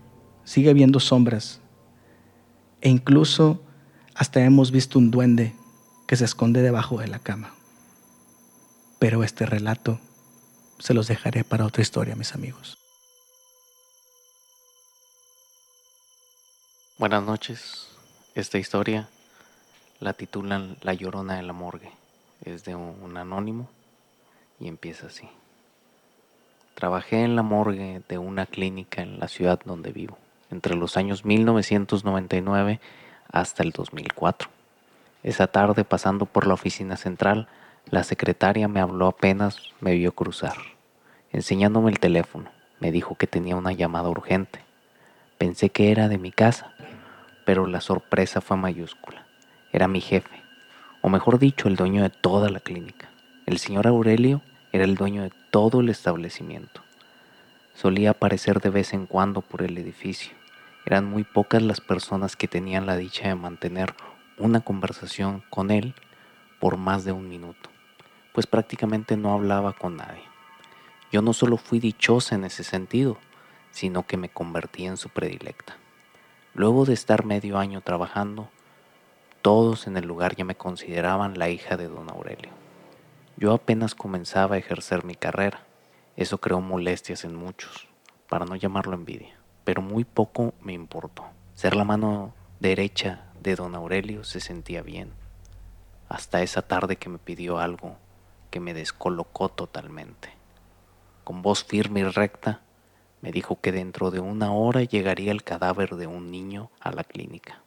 sigue 0.44 0.72
viendo 0.72 1.00
sombras 1.00 1.60
e 2.80 2.88
incluso 2.88 3.60
hasta 4.14 4.42
hemos 4.42 4.70
visto 4.70 4.98
un 4.98 5.10
duende 5.10 5.54
que 6.06 6.16
se 6.16 6.24
esconde 6.24 6.62
debajo 6.62 6.98
de 6.98 7.08
la 7.08 7.18
cama. 7.18 7.54
Pero 8.98 9.22
este 9.22 9.46
relato 9.46 10.00
se 10.78 10.94
los 10.94 11.08
dejaré 11.08 11.44
para 11.44 11.66
otra 11.66 11.82
historia, 11.82 12.16
mis 12.16 12.34
amigos. 12.34 12.78
Buenas 16.98 17.22
noches. 17.22 17.89
Esta 18.36 18.58
historia 18.58 19.08
la 19.98 20.12
titulan 20.12 20.76
La 20.82 20.94
Llorona 20.94 21.34
de 21.34 21.42
la 21.42 21.52
Morgue. 21.52 21.90
Es 22.44 22.64
de 22.64 22.76
un 22.76 23.16
anónimo 23.16 23.68
y 24.60 24.68
empieza 24.68 25.08
así. 25.08 25.28
Trabajé 26.74 27.24
en 27.24 27.34
la 27.34 27.42
morgue 27.42 28.02
de 28.08 28.18
una 28.18 28.46
clínica 28.46 29.02
en 29.02 29.18
la 29.18 29.26
ciudad 29.26 29.58
donde 29.64 29.90
vivo, 29.90 30.16
entre 30.52 30.76
los 30.76 30.96
años 30.96 31.24
1999 31.24 32.78
hasta 33.32 33.64
el 33.64 33.72
2004. 33.72 34.48
Esa 35.24 35.48
tarde, 35.48 35.82
pasando 35.82 36.24
por 36.24 36.46
la 36.46 36.54
oficina 36.54 36.96
central, 36.96 37.48
la 37.86 38.04
secretaria 38.04 38.68
me 38.68 38.80
habló 38.80 39.08
apenas 39.08 39.58
me 39.80 39.96
vio 39.96 40.12
cruzar. 40.12 40.54
Enseñándome 41.32 41.90
el 41.90 41.98
teléfono, 41.98 42.48
me 42.78 42.92
dijo 42.92 43.16
que 43.16 43.26
tenía 43.26 43.56
una 43.56 43.72
llamada 43.72 44.08
urgente. 44.08 44.60
Pensé 45.36 45.70
que 45.70 45.90
era 45.90 46.06
de 46.06 46.18
mi 46.18 46.30
casa, 46.30 46.74
pero 47.50 47.66
la 47.66 47.80
sorpresa 47.80 48.40
fue 48.40 48.56
mayúscula. 48.56 49.26
Era 49.72 49.88
mi 49.88 50.00
jefe, 50.00 50.40
o 51.00 51.08
mejor 51.08 51.40
dicho, 51.40 51.66
el 51.66 51.74
dueño 51.74 52.04
de 52.04 52.08
toda 52.08 52.48
la 52.48 52.60
clínica. 52.60 53.10
El 53.44 53.58
señor 53.58 53.88
Aurelio 53.88 54.40
era 54.70 54.84
el 54.84 54.94
dueño 54.94 55.24
de 55.24 55.32
todo 55.50 55.80
el 55.80 55.88
establecimiento. 55.88 56.80
Solía 57.74 58.10
aparecer 58.10 58.60
de 58.60 58.70
vez 58.70 58.92
en 58.92 59.06
cuando 59.06 59.40
por 59.40 59.62
el 59.62 59.76
edificio. 59.78 60.32
Eran 60.86 61.06
muy 61.06 61.24
pocas 61.24 61.60
las 61.60 61.80
personas 61.80 62.36
que 62.36 62.46
tenían 62.46 62.86
la 62.86 62.96
dicha 62.96 63.26
de 63.26 63.34
mantener 63.34 63.96
una 64.38 64.60
conversación 64.60 65.42
con 65.50 65.72
él 65.72 65.94
por 66.60 66.76
más 66.76 67.04
de 67.04 67.10
un 67.10 67.28
minuto, 67.28 67.68
pues 68.32 68.46
prácticamente 68.46 69.16
no 69.16 69.34
hablaba 69.34 69.72
con 69.72 69.96
nadie. 69.96 70.22
Yo 71.10 71.20
no 71.20 71.32
solo 71.32 71.56
fui 71.56 71.80
dichosa 71.80 72.36
en 72.36 72.44
ese 72.44 72.62
sentido, 72.62 73.18
sino 73.72 74.06
que 74.06 74.16
me 74.16 74.28
convertí 74.28 74.86
en 74.86 74.96
su 74.96 75.08
predilecta. 75.08 75.79
Luego 76.54 76.84
de 76.84 76.94
estar 76.94 77.24
medio 77.24 77.58
año 77.58 77.80
trabajando, 77.80 78.48
todos 79.40 79.86
en 79.86 79.96
el 79.96 80.06
lugar 80.06 80.34
ya 80.34 80.44
me 80.44 80.56
consideraban 80.56 81.38
la 81.38 81.48
hija 81.48 81.76
de 81.76 81.88
don 81.88 82.10
Aurelio. 82.10 82.50
Yo 83.36 83.54
apenas 83.54 83.94
comenzaba 83.94 84.56
a 84.56 84.58
ejercer 84.58 85.04
mi 85.04 85.14
carrera. 85.14 85.62
Eso 86.16 86.38
creó 86.38 86.60
molestias 86.60 87.24
en 87.24 87.36
muchos, 87.36 87.88
para 88.28 88.44
no 88.44 88.56
llamarlo 88.56 88.94
envidia, 88.94 89.38
pero 89.64 89.80
muy 89.80 90.04
poco 90.04 90.52
me 90.60 90.72
importó. 90.72 91.24
Ser 91.54 91.76
la 91.76 91.84
mano 91.84 92.34
derecha 92.58 93.26
de 93.40 93.54
don 93.54 93.74
Aurelio 93.74 94.24
se 94.24 94.40
sentía 94.40 94.82
bien, 94.82 95.12
hasta 96.08 96.42
esa 96.42 96.62
tarde 96.62 96.96
que 96.96 97.08
me 97.08 97.18
pidió 97.18 97.58
algo 97.58 97.96
que 98.50 98.60
me 98.60 98.74
descolocó 98.74 99.48
totalmente. 99.48 100.30
Con 101.24 101.42
voz 101.42 101.64
firme 101.64 102.00
y 102.00 102.04
recta, 102.04 102.60
me 103.22 103.32
dijo 103.32 103.60
que 103.60 103.72
dentro 103.72 104.10
de 104.10 104.20
una 104.20 104.52
hora 104.52 104.82
llegaría 104.82 105.32
el 105.32 105.42
cadáver 105.42 105.96
de 105.96 106.06
un 106.06 106.30
niño 106.30 106.70
a 106.80 106.92
la 106.92 107.04
clínica. 107.04 107.60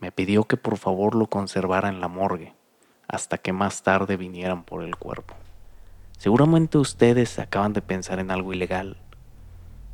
Me 0.00 0.12
pidió 0.12 0.44
que 0.44 0.56
por 0.56 0.78
favor 0.78 1.14
lo 1.14 1.26
conservara 1.26 1.88
en 1.88 2.00
la 2.00 2.08
morgue, 2.08 2.54
hasta 3.08 3.38
que 3.38 3.52
más 3.52 3.82
tarde 3.82 4.16
vinieran 4.16 4.62
por 4.62 4.84
el 4.84 4.96
cuerpo. 4.96 5.34
Seguramente 6.18 6.78
ustedes 6.78 7.38
acaban 7.38 7.72
de 7.72 7.82
pensar 7.82 8.18
en 8.20 8.30
algo 8.30 8.52
ilegal. 8.52 8.96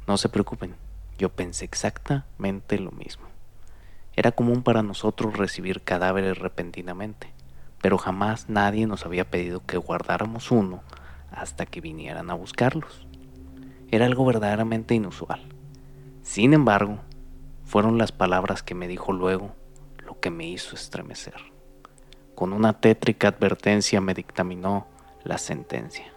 No 0.06 0.18
se 0.18 0.28
preocupen, 0.28 0.74
yo 1.18 1.30
pensé 1.30 1.64
exactamente 1.64 2.78
lo 2.78 2.90
mismo. 2.90 3.26
Era 4.16 4.32
común 4.32 4.62
para 4.62 4.82
nosotros 4.82 5.36
recibir 5.36 5.82
cadáveres 5.82 6.38
repentinamente, 6.38 7.32
pero 7.80 7.98
jamás 7.98 8.48
nadie 8.48 8.86
nos 8.86 9.04
había 9.06 9.28
pedido 9.30 9.64
que 9.64 9.76
guardáramos 9.76 10.50
uno 10.50 10.82
hasta 11.30 11.66
que 11.66 11.80
vinieran 11.80 12.30
a 12.30 12.34
buscarlos. 12.34 13.03
Era 13.90 14.06
algo 14.06 14.24
verdaderamente 14.24 14.94
inusual. 14.94 15.42
Sin 16.22 16.54
embargo, 16.54 16.98
fueron 17.64 17.98
las 17.98 18.12
palabras 18.12 18.62
que 18.62 18.74
me 18.74 18.88
dijo 18.88 19.12
luego 19.12 19.54
lo 19.98 20.20
que 20.20 20.30
me 20.30 20.46
hizo 20.46 20.74
estremecer. 20.74 21.34
Con 22.34 22.52
una 22.52 22.80
tétrica 22.80 23.28
advertencia 23.28 24.00
me 24.00 24.14
dictaminó 24.14 24.86
la 25.22 25.38
sentencia. 25.38 26.12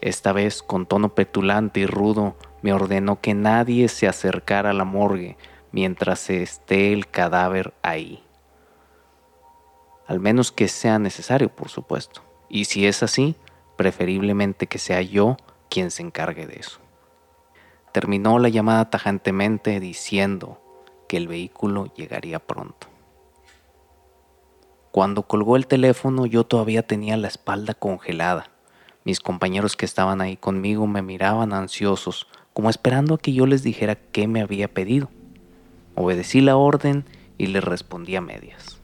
Esta 0.00 0.32
vez, 0.32 0.62
con 0.62 0.86
tono 0.86 1.14
petulante 1.14 1.80
y 1.80 1.86
rudo, 1.86 2.36
me 2.60 2.72
ordenó 2.72 3.20
que 3.20 3.34
nadie 3.34 3.88
se 3.88 4.08
acercara 4.08 4.70
a 4.70 4.74
la 4.74 4.84
morgue 4.84 5.36
mientras 5.70 6.28
esté 6.28 6.92
el 6.92 7.06
cadáver 7.08 7.72
ahí. 7.82 8.22
Al 10.06 10.20
menos 10.20 10.50
que 10.52 10.68
sea 10.68 10.98
necesario, 10.98 11.48
por 11.48 11.68
supuesto. 11.68 12.22
Y 12.48 12.66
si 12.66 12.86
es 12.86 13.02
así, 13.02 13.36
preferiblemente 13.76 14.66
que 14.66 14.78
sea 14.78 15.00
yo 15.00 15.36
quien 15.70 15.90
se 15.90 16.02
encargue 16.02 16.46
de 16.46 16.56
eso. 16.56 16.81
Terminó 17.92 18.38
la 18.38 18.48
llamada 18.48 18.88
tajantemente 18.88 19.78
diciendo 19.78 20.58
que 21.08 21.18
el 21.18 21.28
vehículo 21.28 21.92
llegaría 21.94 22.38
pronto. 22.38 22.86
Cuando 24.90 25.22
colgó 25.24 25.56
el 25.56 25.66
teléfono 25.66 26.24
yo 26.24 26.44
todavía 26.44 26.86
tenía 26.86 27.18
la 27.18 27.28
espalda 27.28 27.74
congelada. 27.74 28.50
Mis 29.04 29.20
compañeros 29.20 29.76
que 29.76 29.84
estaban 29.84 30.20
ahí 30.22 30.36
conmigo 30.36 30.86
me 30.86 31.02
miraban 31.02 31.52
ansiosos, 31.52 32.28
como 32.54 32.70
esperando 32.70 33.14
a 33.14 33.18
que 33.18 33.32
yo 33.32 33.46
les 33.46 33.62
dijera 33.62 33.94
qué 33.96 34.26
me 34.26 34.40
había 34.40 34.68
pedido. 34.68 35.10
Obedecí 35.94 36.40
la 36.40 36.56
orden 36.56 37.04
y 37.36 37.48
les 37.48 37.62
respondí 37.62 38.16
a 38.16 38.20
medias. 38.20 38.80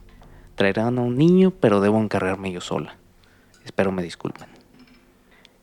Traerán 0.54 0.98
a 0.98 1.02
un 1.02 1.16
niño, 1.16 1.50
pero 1.50 1.80
debo 1.80 1.98
encargarme 1.98 2.52
yo 2.52 2.60
sola. 2.60 2.96
Espero 3.64 3.92
me 3.92 4.02
disculpen. 4.02 4.57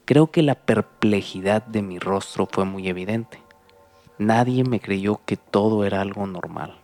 Creo 0.06 0.30
que 0.30 0.42
la 0.44 0.54
perplejidad 0.54 1.64
de 1.64 1.82
mi 1.82 1.98
rostro 1.98 2.46
fue 2.46 2.64
muy 2.64 2.86
evidente. 2.86 3.42
Nadie 4.18 4.62
me 4.62 4.78
creyó 4.78 5.20
que 5.26 5.36
todo 5.36 5.84
era 5.84 6.00
algo 6.00 6.28
normal. 6.28 6.78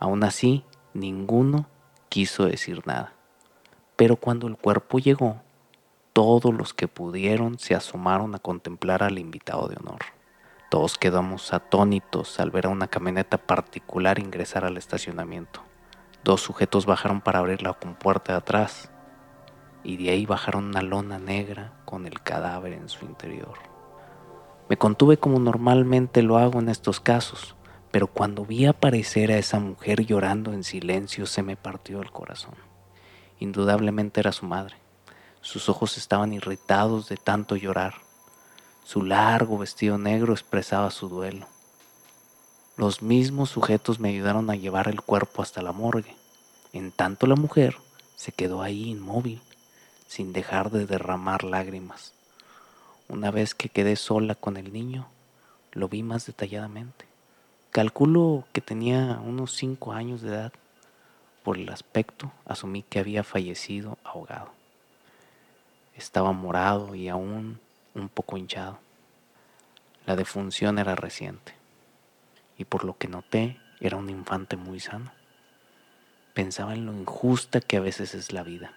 Aún 0.00 0.24
así, 0.24 0.64
ninguno 0.92 1.68
quiso 2.08 2.46
decir 2.46 2.84
nada. 2.84 3.12
Pero 3.94 4.16
cuando 4.16 4.48
el 4.48 4.56
cuerpo 4.56 4.98
llegó, 4.98 5.36
todos 6.12 6.52
los 6.52 6.74
que 6.74 6.88
pudieron 6.88 7.60
se 7.60 7.76
asomaron 7.76 8.34
a 8.34 8.40
contemplar 8.40 9.04
al 9.04 9.20
invitado 9.20 9.68
de 9.68 9.76
honor. 9.76 10.00
Todos 10.68 10.98
quedamos 10.98 11.52
atónitos 11.52 12.40
al 12.40 12.50
ver 12.50 12.66
a 12.66 12.70
una 12.70 12.88
camioneta 12.88 13.38
particular 13.38 14.18
ingresar 14.18 14.64
al 14.64 14.76
estacionamiento. 14.76 15.62
Dos 16.24 16.40
sujetos 16.40 16.86
bajaron 16.86 17.20
para 17.20 17.38
abrir 17.38 17.62
la 17.62 17.74
compuerta 17.74 18.32
de 18.32 18.38
atrás 18.38 18.90
y 19.88 19.96
de 19.96 20.10
ahí 20.10 20.26
bajaron 20.26 20.66
una 20.66 20.82
lona 20.82 21.18
negra 21.18 21.72
con 21.86 22.06
el 22.06 22.20
cadáver 22.20 22.74
en 22.74 22.90
su 22.90 23.06
interior. 23.06 23.54
Me 24.68 24.76
contuve 24.76 25.16
como 25.16 25.38
normalmente 25.38 26.20
lo 26.20 26.36
hago 26.36 26.58
en 26.58 26.68
estos 26.68 27.00
casos, 27.00 27.54
pero 27.90 28.06
cuando 28.06 28.44
vi 28.44 28.66
aparecer 28.66 29.32
a 29.32 29.38
esa 29.38 29.58
mujer 29.60 30.04
llorando 30.04 30.52
en 30.52 30.62
silencio 30.62 31.24
se 31.24 31.42
me 31.42 31.56
partió 31.56 32.02
el 32.02 32.10
corazón. 32.10 32.52
Indudablemente 33.38 34.20
era 34.20 34.32
su 34.32 34.44
madre. 34.44 34.76
Sus 35.40 35.70
ojos 35.70 35.96
estaban 35.96 36.34
irritados 36.34 37.08
de 37.08 37.16
tanto 37.16 37.56
llorar. 37.56 37.94
Su 38.84 39.02
largo 39.02 39.56
vestido 39.56 39.96
negro 39.96 40.34
expresaba 40.34 40.90
su 40.90 41.08
duelo. 41.08 41.46
Los 42.76 43.00
mismos 43.00 43.48
sujetos 43.48 44.00
me 44.00 44.10
ayudaron 44.10 44.50
a 44.50 44.54
llevar 44.54 44.88
el 44.88 45.00
cuerpo 45.00 45.40
hasta 45.40 45.62
la 45.62 45.72
morgue. 45.72 46.14
En 46.74 46.92
tanto 46.92 47.26
la 47.26 47.36
mujer 47.36 47.78
se 48.16 48.32
quedó 48.32 48.60
ahí 48.60 48.90
inmóvil, 48.90 49.40
sin 50.08 50.32
dejar 50.32 50.70
de 50.70 50.86
derramar 50.86 51.44
lágrimas. 51.44 52.14
Una 53.08 53.30
vez 53.30 53.54
que 53.54 53.68
quedé 53.68 53.94
sola 53.94 54.34
con 54.34 54.56
el 54.56 54.72
niño, 54.72 55.06
lo 55.72 55.88
vi 55.88 56.02
más 56.02 56.26
detalladamente. 56.26 57.04
Calculo 57.70 58.44
que 58.52 58.62
tenía 58.62 59.20
unos 59.22 59.52
cinco 59.52 59.92
años 59.92 60.22
de 60.22 60.30
edad. 60.30 60.52
Por 61.44 61.58
el 61.58 61.68
aspecto, 61.68 62.32
asumí 62.46 62.82
que 62.82 62.98
había 62.98 63.22
fallecido 63.22 63.98
ahogado. 64.02 64.50
Estaba 65.94 66.32
morado 66.32 66.94
y 66.94 67.08
aún 67.08 67.60
un 67.94 68.08
poco 68.08 68.38
hinchado. 68.38 68.78
La 70.06 70.16
defunción 70.16 70.78
era 70.78 70.94
reciente 70.94 71.54
y 72.56 72.64
por 72.64 72.84
lo 72.84 72.96
que 72.96 73.08
noté 73.08 73.60
era 73.78 73.98
un 73.98 74.08
infante 74.08 74.56
muy 74.56 74.80
sano. 74.80 75.12
Pensaba 76.32 76.72
en 76.72 76.86
lo 76.86 76.94
injusta 76.94 77.60
que 77.60 77.76
a 77.76 77.80
veces 77.80 78.14
es 78.14 78.32
la 78.32 78.42
vida. 78.42 78.72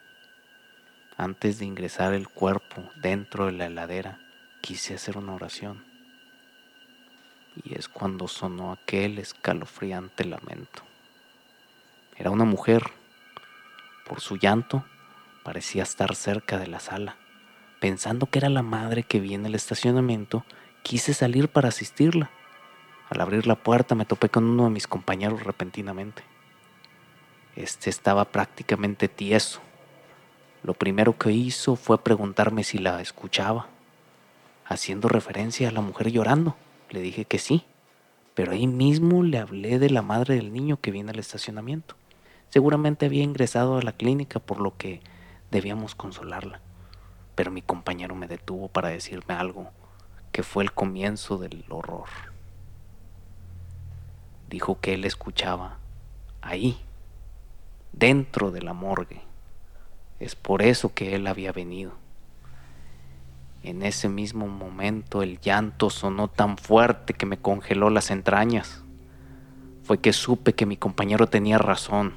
Antes 1.17 1.59
de 1.59 1.65
ingresar 1.65 2.13
el 2.13 2.27
cuerpo 2.27 2.83
dentro 2.95 3.45
de 3.45 3.51
la 3.51 3.65
heladera, 3.67 4.19
quise 4.61 4.95
hacer 4.95 5.17
una 5.17 5.33
oración 5.33 5.91
y 7.55 7.77
es 7.77 7.89
cuando 7.89 8.27
sonó 8.27 8.71
aquel 8.71 9.19
escalofriante 9.19 10.25
lamento. 10.25 10.83
Era 12.15 12.31
una 12.31 12.45
mujer. 12.45 12.91
Por 14.07 14.21
su 14.21 14.37
llanto, 14.37 14.83
parecía 15.43 15.83
estar 15.83 16.15
cerca 16.15 16.57
de 16.57 16.67
la 16.67 16.79
sala. 16.79 17.17
Pensando 17.79 18.27
que 18.27 18.39
era 18.39 18.49
la 18.49 18.61
madre 18.61 19.03
que 19.03 19.19
vi 19.19 19.33
en 19.33 19.45
el 19.45 19.55
estacionamiento, 19.55 20.45
quise 20.83 21.13
salir 21.13 21.49
para 21.49 21.69
asistirla. 21.69 22.29
Al 23.09 23.21
abrir 23.21 23.47
la 23.47 23.55
puerta 23.55 23.95
me 23.95 24.05
topé 24.05 24.29
con 24.29 24.45
uno 24.45 24.65
de 24.65 24.69
mis 24.69 24.87
compañeros 24.87 25.43
repentinamente. 25.43 26.23
Este 27.55 27.89
estaba 27.89 28.25
prácticamente 28.25 29.07
tieso. 29.07 29.61
Lo 30.63 30.75
primero 30.75 31.17
que 31.17 31.31
hizo 31.31 31.75
fue 31.75 32.03
preguntarme 32.03 32.63
si 32.63 32.77
la 32.77 33.01
escuchaba, 33.01 33.67
haciendo 34.65 35.07
referencia 35.07 35.69
a 35.69 35.71
la 35.71 35.81
mujer 35.81 36.11
llorando. 36.11 36.55
Le 36.89 37.01
dije 37.01 37.25
que 37.25 37.39
sí, 37.39 37.65
pero 38.35 38.51
ahí 38.51 38.67
mismo 38.67 39.23
le 39.23 39.39
hablé 39.39 39.79
de 39.79 39.89
la 39.89 40.01
madre 40.01 40.35
del 40.35 40.53
niño 40.53 40.79
que 40.79 40.91
viene 40.91 41.11
al 41.11 41.19
estacionamiento. 41.19 41.95
Seguramente 42.49 43.07
había 43.07 43.23
ingresado 43.23 43.77
a 43.77 43.81
la 43.81 43.93
clínica 43.93 44.39
por 44.39 44.59
lo 44.59 44.77
que 44.77 45.01
debíamos 45.49 45.95
consolarla. 45.95 46.59
Pero 47.33 47.49
mi 47.49 47.61
compañero 47.61 48.13
me 48.13 48.27
detuvo 48.27 48.67
para 48.67 48.89
decirme 48.89 49.33
algo 49.33 49.71
que 50.31 50.43
fue 50.43 50.63
el 50.63 50.73
comienzo 50.73 51.37
del 51.37 51.65
horror. 51.69 52.07
Dijo 54.49 54.79
que 54.79 54.93
él 54.93 55.05
escuchaba 55.05 55.77
ahí, 56.41 56.79
dentro 57.93 58.51
de 58.51 58.61
la 58.61 58.73
morgue. 58.73 59.30
Es 60.21 60.35
por 60.35 60.61
eso 60.61 60.93
que 60.93 61.15
él 61.15 61.25
había 61.25 61.51
venido. 61.51 61.93
En 63.63 63.81
ese 63.81 64.07
mismo 64.07 64.47
momento 64.47 65.23
el 65.23 65.39
llanto 65.39 65.89
sonó 65.89 66.27
tan 66.27 66.59
fuerte 66.59 67.15
que 67.15 67.25
me 67.25 67.39
congeló 67.39 67.89
las 67.89 68.11
entrañas. 68.11 68.83
Fue 69.81 69.97
que 69.97 70.13
supe 70.13 70.53
que 70.53 70.67
mi 70.67 70.77
compañero 70.77 71.25
tenía 71.25 71.57
razón, 71.57 72.13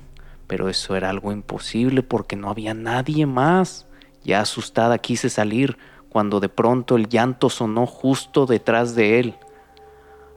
pero 0.47 0.69
eso 0.69 0.97
era 0.97 1.09
algo 1.09 1.33
imposible 1.33 2.03
porque 2.03 2.37
no 2.37 2.51
había 2.51 2.75
nadie 2.75 3.25
más. 3.25 3.87
Ya 4.23 4.43
asustada 4.43 4.99
quise 4.99 5.31
salir 5.31 5.79
cuando 6.11 6.41
de 6.41 6.51
pronto 6.51 6.97
el 6.97 7.09
llanto 7.09 7.49
sonó 7.49 7.87
justo 7.87 8.45
detrás 8.45 8.95
de 8.95 9.19
él, 9.19 9.35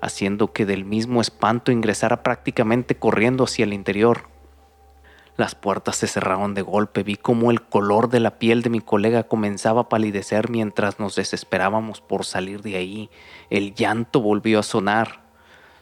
haciendo 0.02 0.54
que 0.54 0.66
del 0.66 0.86
mismo 0.86 1.20
espanto 1.20 1.74
ingresara 1.74 2.24
prácticamente 2.24 2.96
corriendo 2.96 3.44
hacia 3.44 3.66
el 3.66 3.74
interior. 3.74 4.37
Las 5.38 5.54
puertas 5.54 5.96
se 5.98 6.08
cerraron 6.08 6.56
de 6.56 6.64
golpe, 6.64 7.04
vi 7.04 7.16
cómo 7.16 7.52
el 7.52 7.62
color 7.62 8.10
de 8.10 8.20
la 8.20 8.40
piel 8.40 8.64
de 8.64 8.72
mi 8.72 8.82
colega 8.82 9.22
comenzaba 9.22 9.82
a 9.82 9.90
palidecer 9.90 10.50
mientras 10.50 11.00
nos 11.00 11.16
desesperábamos 11.16 12.02
por 12.02 12.26
salir 12.26 12.64
de 12.64 12.76
ahí. 12.76 13.12
El 13.52 13.76
llanto 13.76 14.20
volvió 14.20 14.60
a 14.60 14.64
sonar, 14.64 15.22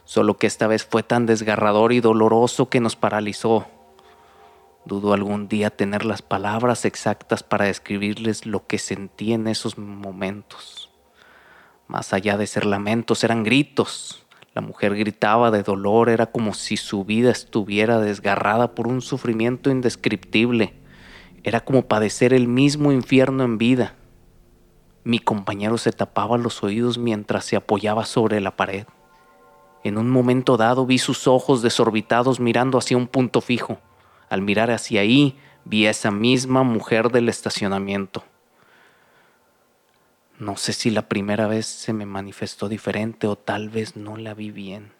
solo 0.04 0.36
que 0.36 0.46
esta 0.46 0.66
vez 0.66 0.84
fue 0.84 1.02
tan 1.02 1.24
desgarrador 1.24 1.94
y 1.94 2.00
doloroso 2.00 2.68
que 2.68 2.80
nos 2.80 2.96
paralizó. 2.96 3.66
Dudo 4.84 5.14
algún 5.14 5.48
día 5.48 5.70
tener 5.70 6.04
las 6.04 6.20
palabras 6.20 6.84
exactas 6.84 7.42
para 7.42 7.64
describirles 7.64 8.44
lo 8.44 8.66
que 8.66 8.78
sentí 8.78 9.32
en 9.32 9.48
esos 9.48 9.78
momentos. 9.78 10.90
Más 11.88 12.12
allá 12.12 12.36
de 12.36 12.46
ser 12.46 12.66
lamentos, 12.66 13.24
eran 13.24 13.42
gritos, 13.42 14.25
la 14.56 14.62
mujer 14.62 14.96
gritaba 14.96 15.50
de 15.50 15.62
dolor, 15.62 16.08
era 16.08 16.24
como 16.24 16.54
si 16.54 16.78
su 16.78 17.04
vida 17.04 17.30
estuviera 17.30 18.00
desgarrada 18.00 18.74
por 18.74 18.86
un 18.86 19.02
sufrimiento 19.02 19.68
indescriptible. 19.68 20.72
Era 21.44 21.60
como 21.60 21.82
padecer 21.82 22.32
el 22.32 22.48
mismo 22.48 22.90
infierno 22.90 23.44
en 23.44 23.58
vida. 23.58 23.96
Mi 25.04 25.18
compañero 25.18 25.76
se 25.76 25.92
tapaba 25.92 26.38
los 26.38 26.62
oídos 26.62 26.96
mientras 26.96 27.44
se 27.44 27.56
apoyaba 27.56 28.06
sobre 28.06 28.40
la 28.40 28.56
pared. 28.56 28.86
En 29.84 29.98
un 29.98 30.08
momento 30.08 30.56
dado 30.56 30.86
vi 30.86 30.96
sus 30.96 31.26
ojos 31.26 31.60
desorbitados 31.60 32.40
mirando 32.40 32.78
hacia 32.78 32.96
un 32.96 33.08
punto 33.08 33.42
fijo. 33.42 33.78
Al 34.30 34.40
mirar 34.40 34.70
hacia 34.70 35.02
ahí, 35.02 35.36
vi 35.66 35.86
a 35.86 35.90
esa 35.90 36.10
misma 36.10 36.62
mujer 36.62 37.10
del 37.10 37.28
estacionamiento. 37.28 38.24
No 40.38 40.58
sé 40.58 40.74
si 40.74 40.90
la 40.90 41.08
primera 41.08 41.46
vez 41.46 41.64
se 41.64 41.94
me 41.94 42.04
manifestó 42.04 42.68
diferente 42.68 43.26
o 43.26 43.36
tal 43.36 43.70
vez 43.70 43.96
no 43.96 44.18
la 44.18 44.34
vi 44.34 44.50
bien. 44.50 44.92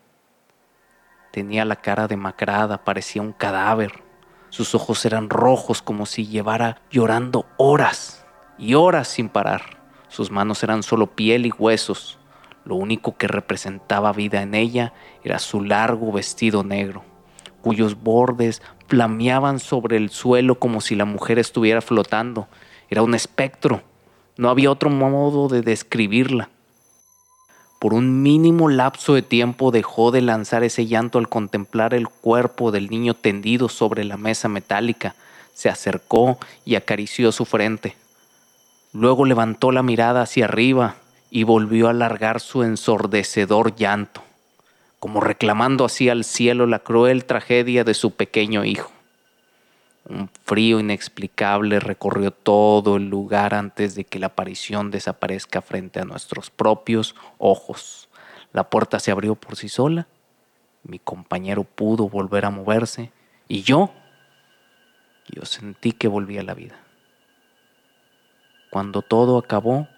Tenía 1.31 1.67
la 1.67 1.77
cara 1.77 2.09
demacrada, 2.09 2.85
parecía 2.85 3.21
un 3.21 3.35
cadáver. 3.35 4.03
Sus 4.49 4.75
ojos 4.75 5.05
eran 5.05 5.29
rojos 5.29 5.83
como 5.83 6.07
si 6.07 6.27
llevara 6.27 6.81
llorando 6.91 7.45
horas 7.59 8.25
y 8.57 8.73
horas 8.73 9.09
sin 9.09 9.29
parar. 9.29 9.77
Sus 10.09 10.31
manos 10.31 10.63
eran 10.63 10.83
solo 10.83 11.15
piel 11.15 11.45
y 11.45 11.51
huesos. 11.51 12.19
Lo 12.65 12.77
único 12.77 13.19
que 13.19 13.29
representaba 13.29 14.15
vida 14.15 14.41
en 14.41 14.55
ella 14.55 14.95
era 15.23 15.39
su 15.39 15.61
largo 15.61 16.13
vestido 16.13 16.65
negro, 16.65 17.05
cuyos 17.61 18.03
bordes 18.03 18.63
flameaban 18.89 19.59
sobre 19.59 19.99
el 19.99 20.09
suelo 20.09 20.59
como 20.59 20.81
si 20.81 20.95
la 20.95 21.05
mujer 21.05 21.39
estuviera 21.39 21.83
flotando. 21.83 22.49
Era 22.89 23.03
un 23.03 23.15
espectro 23.15 23.83
no 24.37 24.51
había 24.51 24.71
otro 24.71 24.91
modo 24.91 25.49
de 25.49 25.63
describirla. 25.63 26.51
Por 27.79 27.95
un 27.95 28.23
mínimo 28.23 28.69
lapso 28.69 29.15
de 29.15 29.23
tiempo 29.23 29.71
dejó 29.71 30.11
de 30.11 30.23
lanzar 30.23 30.65
ese 30.65 30.87
llanto 30.87 31.19
al 31.19 31.29
contemplar 31.29 31.95
el 31.95 32.09
cuerpo 32.09 32.71
del 32.73 32.89
niño 32.89 33.15
tendido 33.15 33.69
sobre 33.69 34.05
la 34.05 34.17
mesa 34.17 34.49
metálica. 34.49 35.15
Se 35.55 35.69
acercó 35.69 36.39
y 36.65 36.75
acarició 36.75 37.33
su 37.33 37.45
frente. 37.45 37.97
Luego 38.93 39.25
levantó 39.27 39.73
la 39.73 39.83
mirada 39.83 40.23
hacia 40.23 40.47
arriba 40.47 40.97
y 41.31 41.45
volvió 41.45 41.89
a 41.89 41.91
alargar 41.91 42.41
su 42.41 42.63
ensordecedor 42.63 43.75
llanto, 43.77 44.23
como 44.99 45.21
reclamando 45.21 45.85
así 45.85 46.09
al 46.09 46.25
cielo 46.25 46.67
la 46.67 46.79
cruel 46.79 47.27
tragedia 47.27 47.85
de 47.85 47.95
su 47.95 48.13
pequeño 48.13 48.65
hijo. 48.65 48.96
Un 50.09 50.31
frío 50.45 50.79
inexplicable 50.79 51.81
recorrió 51.81 52.31
todo 52.31 52.97
el 52.97 53.09
lugar 53.09 53.55
antes 53.55 53.97
de 53.97 54.05
que 54.05 54.21
la 54.21 54.29
aparición 54.29 54.93
desaparezca 54.93 55.63
frente 55.63 55.99
a 55.99 56.05
nuestros 56.05 56.49
propios 56.49 57.17
ojos. 57.39 58.09
La 58.53 58.71
puerta 58.71 59.01
se 59.01 59.11
abrió 59.11 59.35
por 59.35 59.57
sí 59.57 59.69
sola, 59.69 60.07
mi 60.85 61.01
compañero 61.01 61.65
pudo 61.65 62.09
volver 62.09 62.45
a 62.45 62.51
moverse 62.51 63.11
y 63.49 63.63
yo, 63.63 63.91
yo 65.29 65.45
sentí 65.45 65.91
que 65.91 66.07
volví 66.07 66.39
a 66.39 66.45
la 66.45 66.55
vida. 66.55 66.77
Cuando 68.71 69.03
todo 69.03 69.39
acabó, 69.39 69.89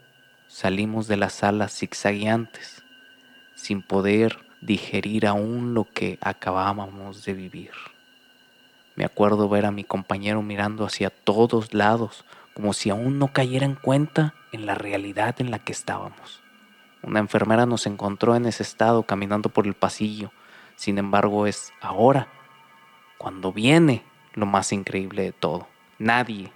salimos 0.47 1.07
de 1.07 1.19
la 1.19 1.29
sala 1.29 1.69
zigzagueantes, 1.69 2.83
sin 3.55 3.83
poder 3.83 4.39
digerir 4.63 5.27
aún 5.27 5.75
lo 5.75 5.85
que 5.85 6.17
acabábamos 6.23 7.27
de 7.27 7.35
vivir. 7.35 7.73
Me 8.99 9.05
acuerdo 9.05 9.49
ver 9.49 9.65
a 9.65 9.71
mi 9.71 9.85
compañero 9.85 10.43
mirando 10.43 10.85
hacia 10.85 11.11
todos 11.11 11.73
lados, 11.73 12.25
como 12.53 12.73
si 12.73 12.91
aún 12.91 13.21
no 13.21 13.33
cayera 13.33 13.65
en 13.65 13.77
cuenta 13.77 14.35
en 14.51 14.67
la 14.67 14.75
realidad 14.75 15.37
en 15.39 15.53
la 15.53 15.61
que 15.61 15.71
estábamos. 15.71 16.43
Una 17.05 17.21
enfermera 17.21 17.65
nos 17.65 17.87
encontró 17.87 18.35
en 18.35 18.45
ese 18.47 18.65
estado 18.65 19.05
caminando 19.05 19.51
por 19.51 19.69
el 19.69 19.75
pasillo. 19.75 20.33
Sin 20.75 20.99
embargo, 20.99 21.47
es 21.47 21.73
ahora, 21.81 22.27
cuando 23.19 23.53
viene 23.53 24.03
lo 24.35 24.47
más 24.47 24.73
increíble 24.73 25.23
de 25.23 25.33
todo. 25.33 25.69
Nadie, 26.01 26.51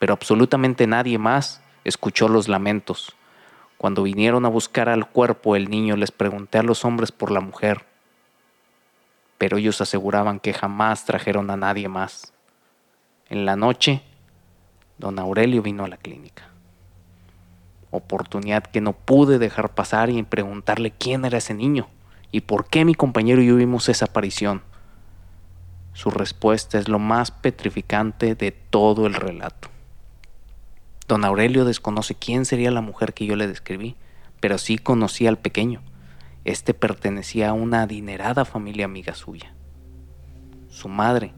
pero 0.00 0.12
absolutamente 0.12 0.88
nadie 0.88 1.18
más, 1.18 1.62
escuchó 1.84 2.28
los 2.28 2.48
lamentos. 2.48 3.14
Cuando 3.78 4.02
vinieron 4.02 4.44
a 4.44 4.48
buscar 4.48 4.88
al 4.88 5.08
cuerpo 5.08 5.54
el 5.54 5.70
niño, 5.70 5.94
les 5.94 6.10
pregunté 6.10 6.58
a 6.58 6.64
los 6.64 6.84
hombres 6.84 7.12
por 7.12 7.30
la 7.30 7.38
mujer 7.38 7.89
pero 9.40 9.56
ellos 9.56 9.80
aseguraban 9.80 10.38
que 10.38 10.52
jamás 10.52 11.06
trajeron 11.06 11.48
a 11.48 11.56
nadie 11.56 11.88
más. 11.88 12.34
En 13.30 13.46
la 13.46 13.56
noche, 13.56 14.02
don 14.98 15.18
Aurelio 15.18 15.62
vino 15.62 15.82
a 15.82 15.88
la 15.88 15.96
clínica. 15.96 16.50
Oportunidad 17.90 18.64
que 18.64 18.82
no 18.82 18.92
pude 18.92 19.38
dejar 19.38 19.74
pasar 19.74 20.10
y 20.10 20.22
preguntarle 20.24 20.90
quién 20.90 21.24
era 21.24 21.38
ese 21.38 21.54
niño 21.54 21.88
y 22.30 22.42
por 22.42 22.66
qué 22.66 22.84
mi 22.84 22.94
compañero 22.94 23.40
y 23.40 23.46
yo 23.46 23.56
vimos 23.56 23.88
esa 23.88 24.04
aparición. 24.04 24.60
Su 25.94 26.10
respuesta 26.10 26.78
es 26.78 26.90
lo 26.90 26.98
más 26.98 27.30
petrificante 27.30 28.34
de 28.34 28.52
todo 28.52 29.06
el 29.06 29.14
relato. 29.14 29.68
Don 31.08 31.24
Aurelio 31.24 31.64
desconoce 31.64 32.14
quién 32.14 32.44
sería 32.44 32.70
la 32.70 32.82
mujer 32.82 33.14
que 33.14 33.24
yo 33.24 33.36
le 33.36 33.46
describí, 33.46 33.96
pero 34.38 34.58
sí 34.58 34.76
conocía 34.76 35.30
al 35.30 35.38
pequeño. 35.38 35.80
Este 36.50 36.74
pertenecía 36.74 37.50
a 37.50 37.52
una 37.52 37.82
adinerada 37.82 38.44
familia 38.44 38.84
amiga 38.84 39.14
suya. 39.14 39.54
Su 40.68 40.88
madre 40.88 41.32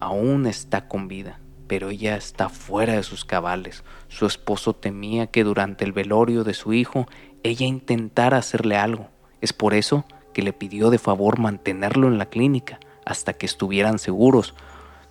aún 0.00 0.46
está 0.46 0.86
con 0.86 1.08
vida, 1.08 1.40
pero 1.66 1.90
ella 1.90 2.14
está 2.14 2.48
fuera 2.48 2.92
de 2.92 3.02
sus 3.02 3.24
cabales. 3.24 3.82
Su 4.06 4.26
esposo 4.26 4.76
temía 4.76 5.26
que 5.26 5.42
durante 5.42 5.84
el 5.84 5.90
velorio 5.90 6.44
de 6.44 6.54
su 6.54 6.72
hijo 6.72 7.08
ella 7.42 7.66
intentara 7.66 8.36
hacerle 8.36 8.76
algo. 8.76 9.08
Es 9.40 9.52
por 9.52 9.74
eso 9.74 10.04
que 10.32 10.42
le 10.42 10.52
pidió 10.52 10.90
de 10.90 10.98
favor 10.98 11.40
mantenerlo 11.40 12.06
en 12.06 12.18
la 12.18 12.26
clínica 12.26 12.78
hasta 13.04 13.32
que 13.32 13.46
estuvieran 13.46 13.98
seguros 13.98 14.54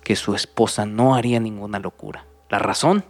que 0.02 0.16
su 0.16 0.34
esposa 0.34 0.86
no 0.86 1.14
haría 1.14 1.38
ninguna 1.38 1.80
locura. 1.80 2.24
La 2.48 2.58
razón 2.58 3.04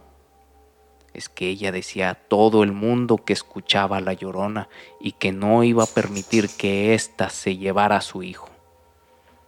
es 1.13 1.29
que 1.29 1.47
ella 1.47 1.71
decía 1.71 2.09
a 2.09 2.15
todo 2.15 2.63
el 2.63 2.71
mundo 2.71 3.17
que 3.17 3.33
escuchaba 3.33 3.97
a 3.97 4.01
la 4.01 4.13
llorona 4.13 4.67
y 4.99 5.13
que 5.13 5.31
no 5.31 5.63
iba 5.63 5.83
a 5.83 5.87
permitir 5.87 6.49
que 6.49 6.93
ésta 6.93 7.29
se 7.29 7.57
llevara 7.57 7.97
a 7.97 8.01
su 8.01 8.23
hijo. 8.23 8.49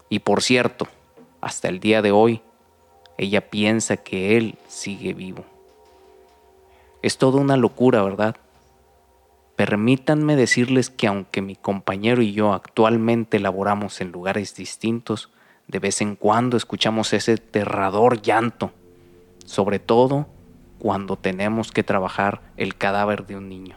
Y 0.10 0.20
por 0.20 0.44
cierto, 0.44 0.88
hasta 1.42 1.68
el 1.68 1.80
día 1.80 2.02
de 2.02 2.12
hoy, 2.12 2.42
ella 3.18 3.50
piensa 3.50 3.98
que 3.98 4.38
él 4.38 4.58
sigue 4.68 5.14
vivo. 5.14 5.46
Es 7.02 7.18
toda 7.18 7.40
una 7.40 7.58
locura, 7.58 8.04
¿verdad? 8.04 8.36
Permítanme 9.56 10.36
decirles 10.36 10.90
que 10.90 11.08
aunque 11.08 11.42
mi 11.42 11.56
compañero 11.56 12.22
y 12.22 12.34
yo 12.34 12.54
actualmente 12.54 13.40
laboramos 13.40 14.02
en 14.02 14.12
lugares 14.12 14.56
distintos, 14.56 15.32
de 15.68 15.80
vez 15.80 16.02
en 16.02 16.16
cuando 16.16 16.58
escuchamos 16.58 17.14
ese 17.14 17.34
aterrador 17.34 18.22
llanto, 18.22 18.72
sobre 19.46 19.80
todo 19.80 20.28
cuando 20.86 21.16
tenemos 21.16 21.72
que 21.72 21.82
trabajar 21.82 22.42
el 22.58 22.78
cadáver 22.78 23.26
de 23.26 23.36
un 23.36 23.50
niño. 23.50 23.76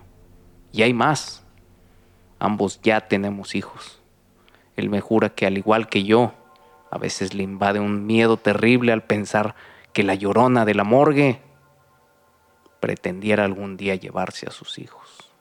Y 0.72 0.82
hay 0.82 0.92
más. 0.92 1.42
Ambos 2.38 2.82
ya 2.82 3.08
tenemos 3.08 3.54
hijos. 3.54 4.02
Él 4.76 4.90
me 4.90 5.00
jura 5.00 5.30
que 5.30 5.46
al 5.46 5.56
igual 5.56 5.88
que 5.88 6.04
yo, 6.04 6.34
a 6.90 6.98
veces 6.98 7.32
le 7.32 7.44
invade 7.44 7.80
un 7.80 8.04
miedo 8.04 8.36
terrible 8.36 8.92
al 8.92 9.04
pensar 9.04 9.54
que 9.94 10.02
la 10.02 10.16
llorona 10.16 10.66
de 10.66 10.74
la 10.74 10.84
morgue 10.84 11.40
pretendiera 12.78 13.46
algún 13.46 13.78
día 13.78 13.94
llevarse 13.94 14.46
a 14.46 14.50
sus 14.50 14.78
hijos. 14.78 15.32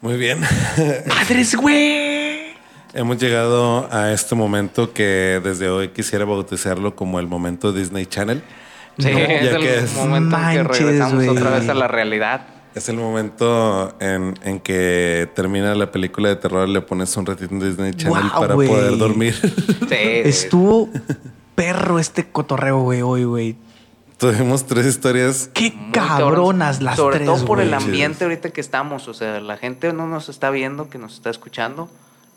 Muy 0.00 0.16
bien. 0.16 0.40
¡Madres, 1.06 1.54
güey! 1.54 2.17
Hemos 2.94 3.18
llegado 3.18 3.88
a 3.92 4.12
este 4.12 4.34
momento 4.34 4.92
que 4.92 5.40
desde 5.44 5.68
hoy 5.68 5.88
quisiera 5.88 6.24
bautizarlo 6.24 6.96
como 6.96 7.20
el 7.20 7.26
momento 7.26 7.72
Disney 7.72 8.06
Channel. 8.06 8.42
Sí, 8.98 9.10
No, 9.12 9.18
es 9.18 9.42
ya 9.44 9.50
el 9.56 9.62
que 9.62 9.78
es- 9.78 9.94
momento 9.94 10.36
en 10.36 10.52
que 10.52 10.62
regresamos 10.64 11.28
otra 11.28 11.50
vez 11.50 11.68
a 11.68 11.74
la 11.74 11.86
realidad. 11.88 12.46
Es 12.74 12.88
el 12.88 12.96
momento 12.96 13.94
en, 14.00 14.34
en 14.42 14.60
que 14.60 15.28
termina 15.34 15.74
la 15.74 15.90
película 15.90 16.28
de 16.28 16.36
terror, 16.36 16.68
le 16.68 16.80
pones 16.80 17.16
un 17.16 17.26
ratito 17.26 17.52
en 17.54 17.60
Disney 17.60 17.92
Channel 17.92 18.30
para 18.38 18.54
poder 18.54 18.96
dormir. 18.98 19.34
Sí, 19.34 19.96
Estuvo 19.98 20.88
perro 21.54 21.98
este 21.98 22.28
cotorreo, 22.30 22.80
güey, 22.80 23.02
hoy, 23.02 23.24
güey. 23.24 23.56
Tuvimos 24.16 24.64
tres 24.66 24.86
historias. 24.86 25.50
Qué 25.54 25.74
cabronas 25.92 26.82
las 26.82 26.96
Sobre 26.96 27.16
tres, 27.18 27.26
todo 27.26 27.44
por 27.44 27.60
el 27.60 27.72
ambiente 27.74 28.24
ahorita 28.24 28.50
que 28.50 28.60
estamos. 28.60 29.06
O 29.08 29.14
sea, 29.14 29.40
la 29.40 29.56
gente 29.56 29.92
no 29.92 30.06
nos 30.08 30.28
está 30.28 30.50
viendo, 30.50 30.88
que 30.90 30.98
nos 30.98 31.14
está 31.14 31.30
escuchando. 31.30 31.88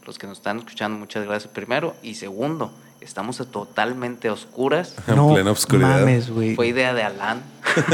Los 0.05 0.17
que 0.17 0.27
nos 0.27 0.37
están 0.39 0.59
escuchando, 0.59 0.97
muchas 0.97 1.25
gracias 1.25 1.51
primero. 1.51 1.95
Y 2.01 2.15
segundo, 2.15 2.71
estamos 3.01 3.39
a 3.41 3.45
totalmente 3.45 4.27
a 4.29 4.33
oscuras. 4.33 4.95
En 5.07 5.15
no 5.15 5.33
plena 5.33 5.51
oscuridad. 5.51 5.99
mames, 5.99 6.29
güey. 6.29 6.55
Fue 6.55 6.67
idea 6.67 6.93
de 6.93 7.03
Alan. 7.03 7.41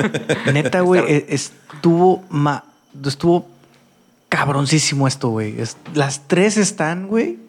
Neta, 0.53 0.81
güey, 0.81 1.01
e- 1.05 1.25
estuvo 1.29 2.23
ma- 2.29 2.63
estuvo 3.05 3.47
cabroncísimo 4.29 5.07
esto, 5.07 5.29
güey. 5.29 5.59
Es- 5.59 5.77
Las 5.93 6.27
tres 6.27 6.57
están, 6.57 7.07
güey. 7.07 7.39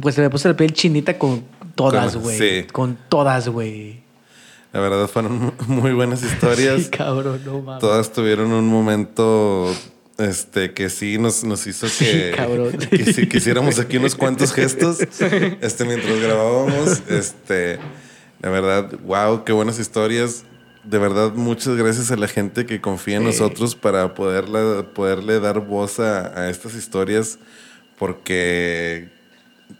Pues 0.00 0.14
se 0.14 0.22
me 0.22 0.30
puso 0.30 0.48
la 0.48 0.56
piel 0.56 0.72
chinita 0.72 1.18
con 1.18 1.44
todas, 1.74 2.16
güey. 2.16 2.38
sí. 2.38 2.66
Con 2.72 2.96
todas, 3.08 3.48
güey. 3.48 4.02
La 4.72 4.80
verdad 4.80 5.06
fueron 5.08 5.52
muy 5.68 5.92
buenas 5.92 6.22
historias. 6.22 6.84
Sí, 6.84 6.90
cabrón, 6.90 7.42
no 7.44 7.60
mames. 7.60 7.80
Todas 7.80 8.12
tuvieron 8.12 8.50
un 8.52 8.66
momento 8.66 9.72
este 10.18 10.72
que 10.74 10.90
sí 10.90 11.18
nos, 11.18 11.42
nos 11.44 11.66
hizo 11.66 11.88
Sí, 11.88 12.04
que, 12.04 12.88
que 12.90 13.12
si 13.12 13.28
quisiéramos 13.28 13.78
aquí 13.78 13.96
unos 13.96 14.14
cuantos 14.14 14.52
gestos 14.52 15.00
este 15.60 15.84
mientras 15.84 16.20
grabábamos 16.20 17.02
este 17.08 17.78
la 18.40 18.50
verdad 18.50 18.92
wow 19.04 19.44
qué 19.44 19.52
buenas 19.52 19.78
historias 19.80 20.44
de 20.84 20.98
verdad 20.98 21.32
muchas 21.32 21.76
gracias 21.76 22.10
a 22.12 22.16
la 22.16 22.28
gente 22.28 22.64
que 22.66 22.80
confía 22.80 23.16
en 23.16 23.22
Sí. 23.22 23.26
nosotros 23.28 23.74
para 23.74 24.14
poderla, 24.14 24.86
poderle 24.94 25.40
dar 25.40 25.60
voz 25.60 25.98
a, 25.98 26.38
a 26.40 26.50
estas 26.50 26.74
historias 26.74 27.38
porque 27.98 29.08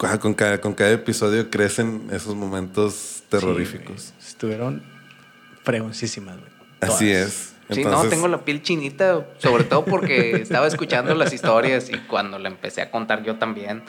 ah, 0.01 0.18
con 0.18 0.35
cada, 0.35 0.61
con 0.61 0.73
cada 0.75 0.92
episodio 0.92 1.51
crecen 1.51 2.09
esos 2.11 2.35
momentos 2.35 3.23
terroríficos 3.29 4.12
Sí. 4.18 4.27
Estuvieron 4.29 4.83
fregoncísimas, 5.62 6.37
güey. 6.38 6.51
así 6.81 7.12
Todas. 7.12 7.53
Sí, 7.70 7.85
no, 7.85 8.03
tengo 8.09 8.29
la 8.29 8.44
piel 8.44 8.62
chinita, 8.62 9.27
sobre 9.38 9.64
todo 9.64 9.85
porque 9.85 10.33
estaba 10.42 10.66
escuchando 10.66 11.14
las 11.14 11.33
historias 11.33 11.90
y 11.90 11.98
cuando 11.98 12.38
la 12.38 12.48
empecé 12.48 12.83
a 12.83 12.90
contar 12.90 13.22
yo 13.22 13.37
también, 13.37 13.83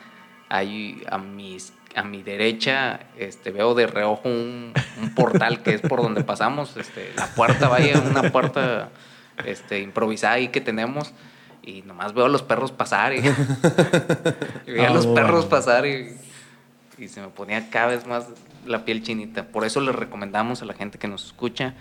ahí 0.50 1.04
a 1.10 1.18
mis 1.18 1.74
a 1.96 2.04
mi 2.04 2.24
derecha 2.24 3.00
este, 3.18 3.52
veo 3.52 3.74
de 3.74 3.88
reojo 3.88 4.28
un, 4.28 4.74
un 5.02 5.16
portal 5.16 5.64
que 5.64 5.76
es 5.76 5.82
por 5.82 6.02
donde 6.02 6.24
pasamos, 6.26 6.76
este, 6.76 7.14
la 7.16 7.28
puerta, 7.28 7.70
vaya, 7.70 7.98
una 8.00 8.32
puerta 8.34 8.90
este, 9.46 9.80
improvisada 9.80 10.34
ahí 10.34 10.50
que 10.50 10.60
tenemos 10.60 11.14
y 11.64 11.82
nomás 11.84 12.14
veo 12.14 12.26
a 12.26 12.30
los 12.30 12.44
perros 12.44 12.72
pasar 12.72 13.14
y, 13.14 13.20
y 14.68 14.72
veía 14.72 14.90
a 14.90 14.94
los 14.94 15.06
Ah, 15.08 15.14
perros 15.16 15.46
pasar 15.46 15.86
y, 15.86 16.18
y 16.98 17.08
se 17.08 17.22
me 17.22 17.30
ponía 17.30 17.70
cada 17.70 17.88
vez 17.88 18.06
más 18.06 18.28
la 18.66 18.84
piel 18.86 19.02
chinita. 19.02 19.46
Por 19.46 19.66
eso 19.66 19.80
les 19.82 19.96
recomendamos 19.96 20.62
a 20.62 20.66
la 20.66 20.74
gente 20.74 20.98
que 20.98 21.08
nos 21.08 21.26
escucha 21.26 21.76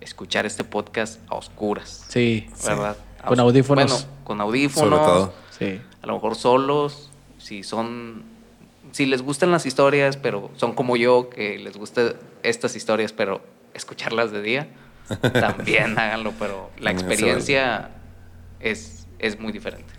escuchar 0.00 0.46
este 0.46 0.64
podcast 0.64 1.20
a 1.30 1.34
oscuras. 1.36 2.04
Sí. 2.08 2.48
¿verdad? 2.66 2.96
Con 3.24 3.34
os- 3.38 3.44
audífonos. 3.46 3.90
Bueno, 3.92 4.06
con 4.24 4.40
audífonos. 4.40 4.98
Sobre 4.98 5.12
todo. 5.12 5.32
Sí. 5.58 5.80
A 6.02 6.06
lo 6.06 6.14
mejor 6.14 6.34
solos, 6.36 7.10
si 7.38 7.62
son, 7.62 8.22
si 8.92 9.06
les 9.06 9.22
gustan 9.22 9.50
las 9.50 9.66
historias, 9.66 10.16
pero 10.16 10.50
son 10.56 10.74
como 10.74 10.96
yo, 10.96 11.28
que 11.30 11.58
les 11.58 11.76
gustan 11.76 12.14
estas 12.42 12.76
historias, 12.76 13.12
pero 13.12 13.42
escucharlas 13.74 14.32
de 14.32 14.40
día, 14.42 14.68
también 15.32 15.98
háganlo, 15.98 16.32
pero 16.38 16.70
la 16.78 16.90
experiencia 16.90 17.90
es, 18.60 19.06
es 19.18 19.38
muy 19.38 19.52
diferente. 19.52 19.92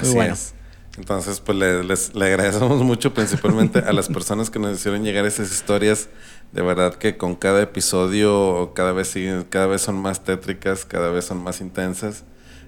Así 0.00 0.14
bueno. 0.14 0.34
es. 0.34 0.54
Entonces, 0.96 1.40
pues 1.40 1.58
le, 1.58 1.82
les- 1.82 2.14
le 2.14 2.26
agradecemos 2.26 2.80
mucho, 2.82 3.12
principalmente 3.12 3.80
a 3.80 3.92
las 3.92 4.08
personas 4.10 4.48
que 4.50 4.60
nos 4.60 4.76
hicieron 4.78 5.02
llegar 5.02 5.26
esas 5.26 5.50
historias. 5.50 6.08
De 6.54 6.62
verdad 6.62 6.94
que 6.94 7.16
con 7.16 7.34
cada 7.34 7.60
episodio 7.62 8.74
cada 8.76 8.92
vez 8.92 9.08
siguen, 9.08 9.42
cada 9.42 9.66
vez 9.66 9.82
son 9.82 9.96
más 9.96 10.22
tétricas, 10.22 10.84
cada 10.84 11.10
vez 11.10 11.24
son 11.24 11.42
más 11.42 11.60
intensas. 11.60 12.22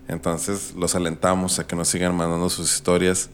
Entonces, 0.09 0.75
los 0.77 0.97
alentamos 0.97 1.61
a 1.61 1.69
que 1.69 1.77
nos 1.77 1.87
sigan 1.87 2.17
mandando 2.17 2.51
sus 2.51 2.75
historias 2.75 3.31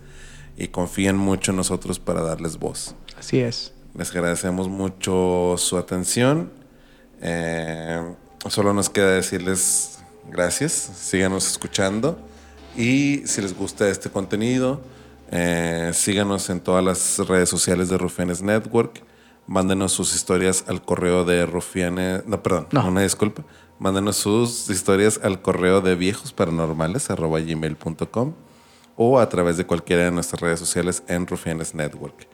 y 0.59 0.69
confíen 0.69 1.17
mucho 1.17 1.53
en 1.53 1.57
nosotros 1.57 1.99
para 1.99 2.21
darles 2.21 2.59
voz. 2.59 2.95
Así 3.19 3.41
es. 3.41 3.73
Les 3.95 4.11
agradecemos 4.11 4.69
mucho 4.69 5.55
su 5.57 5.79
atención. 5.79 6.53
Eh, 7.23 8.15
solo 8.49 8.75
nos 8.75 8.91
queda 8.91 9.13
decirles 9.13 10.01
gracias. 10.31 10.73
Síganos 10.73 11.51
escuchando. 11.51 12.19
Y 12.77 13.23
si 13.25 13.41
les 13.41 13.57
gusta 13.57 13.89
este 13.89 14.11
contenido, 14.11 14.83
eh, 15.31 15.93
síganos 15.95 16.51
en 16.51 16.61
todas 16.61 16.85
las 16.85 17.27
redes 17.27 17.49
sociales 17.49 17.89
de 17.89 17.97
Rufianes 17.97 18.43
Network. 18.43 19.03
Mándenos 19.53 19.93
sus 19.93 20.15
historias 20.15 20.65
al 20.67 20.81
correo 20.83 21.27
de 21.27 21.45
Rufianes. 21.45 22.27
No, 22.27 22.43
perdón, 22.43 22.69
No. 22.73 22.89
una 22.89 23.03
disculpa. 23.03 23.45
Mándenos 23.79 24.17
sus 24.17 24.71
historias 24.71 25.21
al 25.23 25.43
correo 25.43 25.83
de 25.83 25.95
viejosparanormales.gmail.com 25.95 28.33
o 28.97 29.21
a 29.21 29.29
través 29.29 29.59
de 29.59 29.67
cualquiera 29.67 30.05
de 30.05 30.11
nuestras 30.11 30.41
redes 30.41 30.59
sociales 30.59 31.03
en 31.07 31.27
Rufianes 31.27 31.75
Network. 31.75 32.27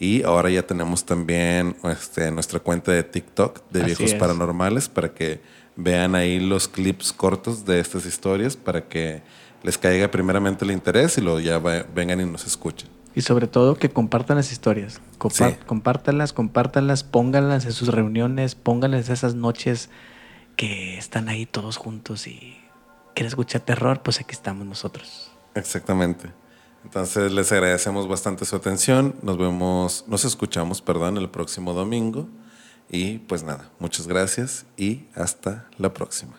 Y 0.00 0.24
ahora 0.24 0.50
ya 0.50 0.66
tenemos 0.66 1.04
también 1.04 1.76
este, 1.84 2.32
nuestra 2.32 2.58
cuenta 2.58 2.90
de 2.90 3.04
TikTok 3.04 3.60
de 3.70 3.78
Así 3.78 3.86
Viejos 3.86 4.06
es. 4.06 4.14
Paranormales 4.18 4.88
para 4.88 5.14
que 5.14 5.40
vean 5.76 6.16
ahí 6.16 6.40
los 6.40 6.66
clips 6.66 7.12
cortos 7.12 7.64
de 7.64 7.78
estas 7.78 8.04
historias 8.04 8.56
para 8.56 8.88
que 8.88 9.22
les 9.62 9.78
caiga 9.78 10.10
primeramente 10.10 10.64
el 10.64 10.72
interés 10.72 11.18
y 11.18 11.20
luego 11.20 11.38
ya 11.38 11.60
vengan 11.60 12.20
y 12.20 12.24
nos 12.24 12.44
escuchen. 12.46 12.93
Y 13.14 13.20
sobre 13.22 13.46
todo 13.46 13.76
que 13.76 13.90
compartan 13.90 14.36
las 14.36 14.50
historias. 14.50 15.00
Compa- 15.18 15.50
Sí. 15.50 15.56
Compártanlas, 15.66 16.32
compártanlas, 16.32 17.04
pónganlas 17.04 17.64
en 17.64 17.72
sus 17.72 17.88
reuniones, 17.88 18.54
pónganlas 18.56 19.08
esas 19.08 19.34
noches 19.34 19.88
que 20.56 20.98
están 20.98 21.28
ahí 21.28 21.46
todos 21.46 21.76
juntos 21.76 22.26
y 22.26 22.56
quieren 23.14 23.28
escuchar 23.28 23.60
terror, 23.60 24.02
pues 24.02 24.18
aquí 24.20 24.32
estamos 24.32 24.66
nosotros. 24.66 25.30
Exactamente. 25.54 26.30
Entonces 26.84 27.32
les 27.32 27.50
agradecemos 27.52 28.08
bastante 28.08 28.44
su 28.44 28.56
atención. 28.56 29.14
Nos 29.22 29.38
vemos, 29.38 30.04
nos 30.08 30.24
escuchamos, 30.24 30.82
perdón, 30.82 31.16
el 31.16 31.30
próximo 31.30 31.72
domingo. 31.72 32.28
Y 32.90 33.18
pues 33.18 33.42
nada, 33.44 33.70
muchas 33.78 34.06
gracias 34.06 34.66
y 34.76 35.06
hasta 35.14 35.66
la 35.78 35.94
próxima. 35.94 36.34